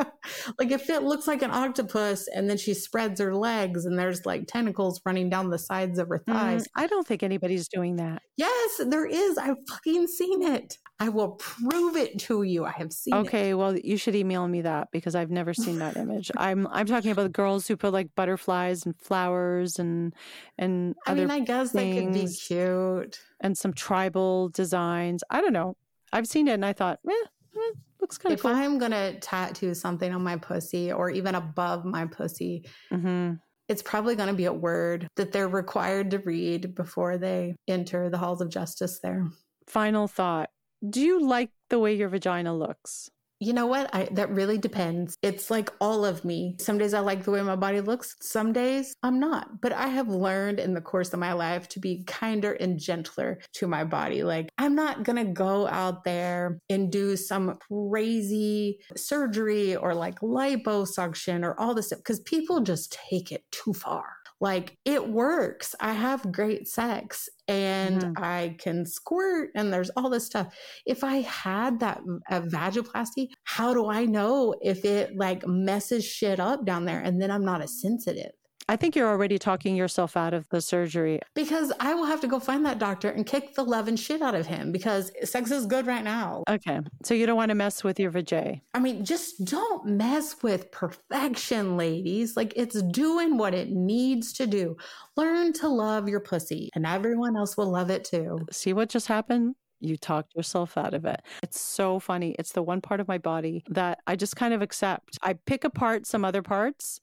like 0.60 0.72
if 0.72 0.90
it 0.90 1.04
looks 1.04 1.28
like 1.28 1.42
an 1.42 1.52
octopus 1.52 2.28
and 2.34 2.50
then 2.50 2.58
she 2.58 2.74
spreads 2.74 3.20
her 3.20 3.36
legs 3.36 3.86
and 3.86 3.98
there's 3.98 4.26
like 4.26 4.48
tentacles 4.48 5.02
running 5.06 5.30
down 5.30 5.50
the 5.50 5.58
sides 5.58 6.00
of 6.00 6.10
her 6.10 6.20
thighs. 6.20 6.64
Mm, 6.64 6.68
I 6.76 6.88
don't 6.88 7.06
think 7.06 7.24
anybody's 7.24 7.68
doing 7.68 7.98
that. 7.98 8.22
Yes, 8.38 8.82
there 8.88 9.06
is. 9.06 9.38
I've 9.38 9.58
fucking 9.70 10.08
seen 10.08 10.44
it. 10.44 10.78
I 11.00 11.10
will 11.10 11.32
prove 11.32 11.96
it 11.96 12.20
to 12.20 12.44
you. 12.44 12.66
I 12.66 12.72
have 12.72 12.94
seen 12.94 13.16
it. 13.16 13.18
okay, 13.18 13.50
it. 13.50 13.54
well, 13.56 13.76
you 13.78 13.98
should 13.98 14.16
email 14.16 14.48
me 14.48 14.62
that 14.62 14.90
because 14.92 15.16
I've 15.16 15.32
never 15.32 15.54
seen 15.54 15.80
that 15.80 15.98
image. 15.98 16.32
I'm 16.38 16.68
I'm 16.68 16.86
talking 16.86 17.12
about 17.12 17.24
the 17.24 17.30
girls 17.30 17.68
who 17.68 17.76
put 17.76 17.92
like 17.92 18.14
butterflies 18.16 18.86
and 18.86 18.96
flowers 19.00 19.80
and 19.80 20.14
and 20.58 20.96
I 21.08 21.16
mean, 21.16 21.32
I 21.32 21.40
guess 21.40 21.72
they 21.72 21.94
could 22.00 22.14
be 22.14 22.28
cute. 22.28 23.20
and 23.40 23.58
some 23.58 23.74
tribal 23.74 24.50
designs. 24.50 25.24
I 25.30 25.42
don't 25.42 25.54
know. 25.54 25.76
I've 26.14 26.28
seen 26.28 26.48
it 26.48 26.54
and 26.54 26.66
I 26.66 26.74
thought, 26.74 27.00
eh, 27.08 27.14
eh, 27.56 27.72
looks 28.02 28.18
kind 28.18 28.34
of 28.34 28.40
If 28.40 28.44
cool. 28.44 28.52
I'm 28.52 28.78
gonna 28.78 29.20
tattoo 29.20 29.74
something 29.74 30.14
on 30.14 30.24
my 30.24 30.38
pussy 30.38 30.92
or 30.92 31.10
even 31.10 31.36
above 31.36 31.86
my 31.86 32.06
pussy, 32.06 32.66
hmm 32.90 33.34
it's 33.70 33.84
probably 33.84 34.18
gonna 34.18 34.34
be 34.34 34.46
a 34.46 34.54
word 34.54 35.08
that 35.16 35.32
they're 35.32 35.48
required 35.48 36.12
to 36.12 36.18
read 36.18 36.76
before 36.76 37.18
they 37.18 37.56
enter 37.70 38.10
the 38.10 38.18
halls 38.18 38.42
of 38.42 38.50
justice 38.50 39.00
there. 39.02 39.30
Final 39.68 40.10
thought. 40.10 40.50
Do 40.90 41.00
you 41.00 41.26
like 41.26 41.52
the 41.70 41.80
way 41.80 41.94
your 41.96 42.10
vagina 42.10 42.54
looks? 42.54 43.10
You 43.42 43.54
know 43.54 43.66
what? 43.66 43.90
I, 43.92 44.08
that 44.12 44.30
really 44.30 44.60
depends. 44.60 45.18
It's 45.24 45.50
like 45.50 45.72
all 45.82 46.06
of 46.06 46.24
me. 46.24 46.58
Some 46.60 46.78
days 46.78 46.94
I 46.94 47.00
like 47.00 47.24
the 47.24 47.32
way 47.32 47.42
my 47.42 47.56
body 47.56 47.82
looks. 47.82 48.16
Some 48.22 48.54
days 48.54 48.96
I'm 49.02 49.20
not. 49.20 49.62
But 49.62 49.74
I 49.74 49.88
have 49.88 50.10
learned 50.10 50.60
in 50.60 50.76
the 50.76 50.80
course 50.80 51.12
of 51.12 51.20
my 51.20 51.34
life 51.34 51.68
to 51.70 51.80
be 51.80 52.04
kinder 52.06 52.54
and 52.54 52.80
gentler 52.80 53.40
to 53.54 53.68
my 53.68 53.84
body. 53.84 54.22
Like 54.22 54.52
I'm 54.60 54.76
not 54.76 55.02
going 55.02 55.26
to 55.26 55.34
go 55.34 55.66
out 55.66 56.04
there 56.04 56.60
and 56.70 56.92
do 56.92 57.18
some 57.18 57.58
crazy 57.68 58.78
surgery 58.96 59.76
or 59.76 59.96
like 59.96 60.20
liposuction 60.20 61.44
or 61.44 61.60
all 61.60 61.74
this 61.74 61.88
stuff 61.88 61.98
because 61.98 62.20
people 62.20 62.60
just 62.60 62.96
take 63.10 63.32
it 63.32 63.44
too 63.52 63.74
far. 63.74 64.21
Like 64.42 64.76
it 64.84 65.08
works. 65.08 65.76
I 65.80 65.94
have 65.94 66.32
great 66.32 66.68
sex 66.68 67.30
and. 67.48 68.04
I 68.18 68.56
can 68.60 68.86
squirt 68.86 69.50
and 69.56 69.72
there's 69.74 69.90
all 69.92 70.10
this 70.10 70.26
stuff. 70.26 70.56
If 70.86 71.04
I 71.04 71.18
had 71.22 71.80
that 71.80 72.02
a 72.30 72.42
vaginoplasty, 72.42 73.28
how 73.44 73.74
do 73.74 73.90
I 73.90 74.06
know 74.06 74.56
if 74.62 74.86
it 74.86 75.16
like 75.18 75.46
messes 75.48 76.06
shit 76.06 76.40
up 76.40 76.66
down 76.66 76.86
there 76.86 77.00
and 77.00 77.22
then 77.22 77.32
I'm 77.32 77.46
not 77.46 77.62
as 77.62 77.82
sensitive? 77.82 78.32
I 78.72 78.78
think 78.78 78.96
you're 78.96 79.10
already 79.10 79.38
talking 79.38 79.76
yourself 79.76 80.16
out 80.16 80.34
of 80.34 80.48
the 80.48 80.62
surgery. 80.62 81.20
Because 81.36 81.74
I 81.82 81.94
will 81.94 82.06
have 82.06 82.22
to 82.22 82.28
go 82.28 82.40
find 82.40 82.66
that 82.66 82.80
doctor 82.80 83.10
and 83.10 83.26
kick 83.26 83.54
the 83.54 83.66
love 83.66 83.90
and 83.90 84.00
shit 84.00 84.22
out 84.22 84.34
of 84.34 84.46
him 84.46 84.72
because 84.72 85.12
sex 85.26 85.52
is 85.52 85.66
good 85.66 85.88
right 85.88 86.06
now. 86.06 86.46
Okay. 86.48 86.80
So 87.04 87.14
you 87.14 87.26
don't 87.26 87.36
want 87.36 87.50
to 87.50 87.56
mess 87.56 87.84
with 87.84 88.00
your 88.00 88.12
vajay. 88.12 88.62
I 88.74 88.80
mean, 88.80 89.04
just 89.04 89.44
don't 89.44 89.86
mess 89.86 90.42
with 90.42 90.72
perfection, 90.72 91.76
ladies. 91.76 92.38
Like 92.38 92.54
it's 92.56 92.82
doing 92.82 93.36
what 93.36 93.54
it 93.54 93.72
needs 93.72 94.32
to 94.34 94.48
do. 94.48 94.78
Learn 95.18 95.52
to 95.52 95.68
love 95.68 96.08
your 96.08 96.22
pussy, 96.22 96.70
and 96.74 96.86
everyone 96.86 97.36
else 97.36 97.58
will 97.58 97.70
love 97.70 97.90
it 97.90 98.06
too. 98.06 98.40
See 98.54 98.72
what 98.72 98.88
just 98.88 99.08
happened? 99.08 99.56
You 99.82 99.98
talked 99.98 100.34
yourself 100.34 100.78
out 100.78 100.94
of 100.94 101.04
it. 101.04 101.22
It's 101.44 101.60
so 101.60 102.00
funny. 102.00 102.38
It's 102.40 102.54
the 102.54 102.64
one 102.64 102.80
part 102.80 103.02
of 103.02 103.10
my 103.10 103.18
body 103.18 103.66
that 103.68 104.00
I 104.08 104.16
just 104.16 104.38
kind 104.38 104.54
of 104.54 104.62
accept. 104.62 105.18
I 105.22 105.34
pick 105.34 105.66
apart 105.66 106.08
some 106.08 106.24
other 106.24 106.42
parts. 106.42 107.02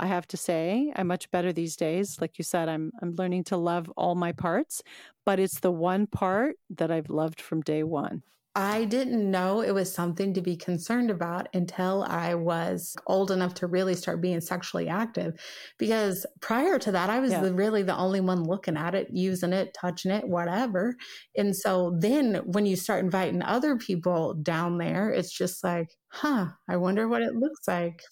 I 0.00 0.06
have 0.06 0.26
to 0.28 0.36
say, 0.36 0.92
I'm 0.96 1.06
much 1.08 1.30
better 1.30 1.52
these 1.52 1.76
days. 1.76 2.20
Like 2.20 2.38
you 2.38 2.44
said, 2.44 2.68
I'm 2.68 2.90
I'm 3.02 3.14
learning 3.16 3.44
to 3.44 3.56
love 3.56 3.90
all 3.96 4.14
my 4.14 4.32
parts, 4.32 4.82
but 5.24 5.38
it's 5.38 5.60
the 5.60 5.70
one 5.72 6.06
part 6.06 6.56
that 6.70 6.90
I've 6.90 7.10
loved 7.10 7.40
from 7.40 7.60
day 7.60 7.82
one. 7.84 8.22
I 8.56 8.84
didn't 8.84 9.30
know 9.30 9.60
it 9.60 9.70
was 9.72 9.94
something 9.94 10.34
to 10.34 10.40
be 10.40 10.56
concerned 10.56 11.08
about 11.08 11.48
until 11.54 12.02
I 12.02 12.34
was 12.34 12.96
old 13.06 13.30
enough 13.30 13.54
to 13.54 13.68
really 13.68 13.94
start 13.94 14.20
being 14.20 14.40
sexually 14.40 14.88
active. 14.88 15.34
Because 15.78 16.26
prior 16.40 16.76
to 16.80 16.90
that, 16.90 17.10
I 17.10 17.20
was 17.20 17.30
Yeah. 17.30 17.42
the, 17.42 17.54
really 17.54 17.84
the 17.84 17.96
only 17.96 18.20
one 18.20 18.42
looking 18.42 18.76
at 18.76 18.96
it, 18.96 19.08
using 19.12 19.52
it, 19.52 19.72
touching 19.72 20.10
it, 20.10 20.26
whatever. 20.28 20.96
And 21.36 21.54
so 21.56 21.96
then 22.00 22.36
when 22.44 22.66
you 22.66 22.74
start 22.74 23.04
inviting 23.04 23.40
other 23.42 23.76
people 23.76 24.34
down 24.34 24.78
there, 24.78 25.10
it's 25.10 25.32
just 25.32 25.62
like, 25.62 25.96
huh, 26.08 26.48
I 26.68 26.76
wonder 26.76 27.06
what 27.06 27.22
it 27.22 27.36
looks 27.36 27.68
like. 27.68 28.02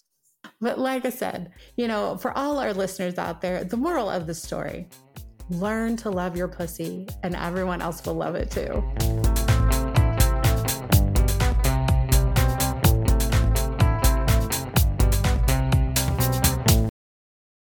But 0.61 0.79
like 0.79 1.05
I 1.05 1.09
said, 1.09 1.51
you 1.77 1.87
know, 1.87 2.17
for 2.17 2.37
all 2.37 2.59
our 2.59 2.73
listeners 2.73 3.17
out 3.17 3.41
there, 3.41 3.63
the 3.63 3.77
moral 3.77 4.09
of 4.09 4.27
the 4.27 4.33
story 4.33 4.87
learn 5.49 5.97
to 5.97 6.09
love 6.09 6.37
your 6.37 6.47
pussy, 6.47 7.07
and 7.23 7.35
everyone 7.35 7.81
else 7.81 8.05
will 8.05 8.13
love 8.13 8.35
it 8.35 8.51
too. 8.51 9.48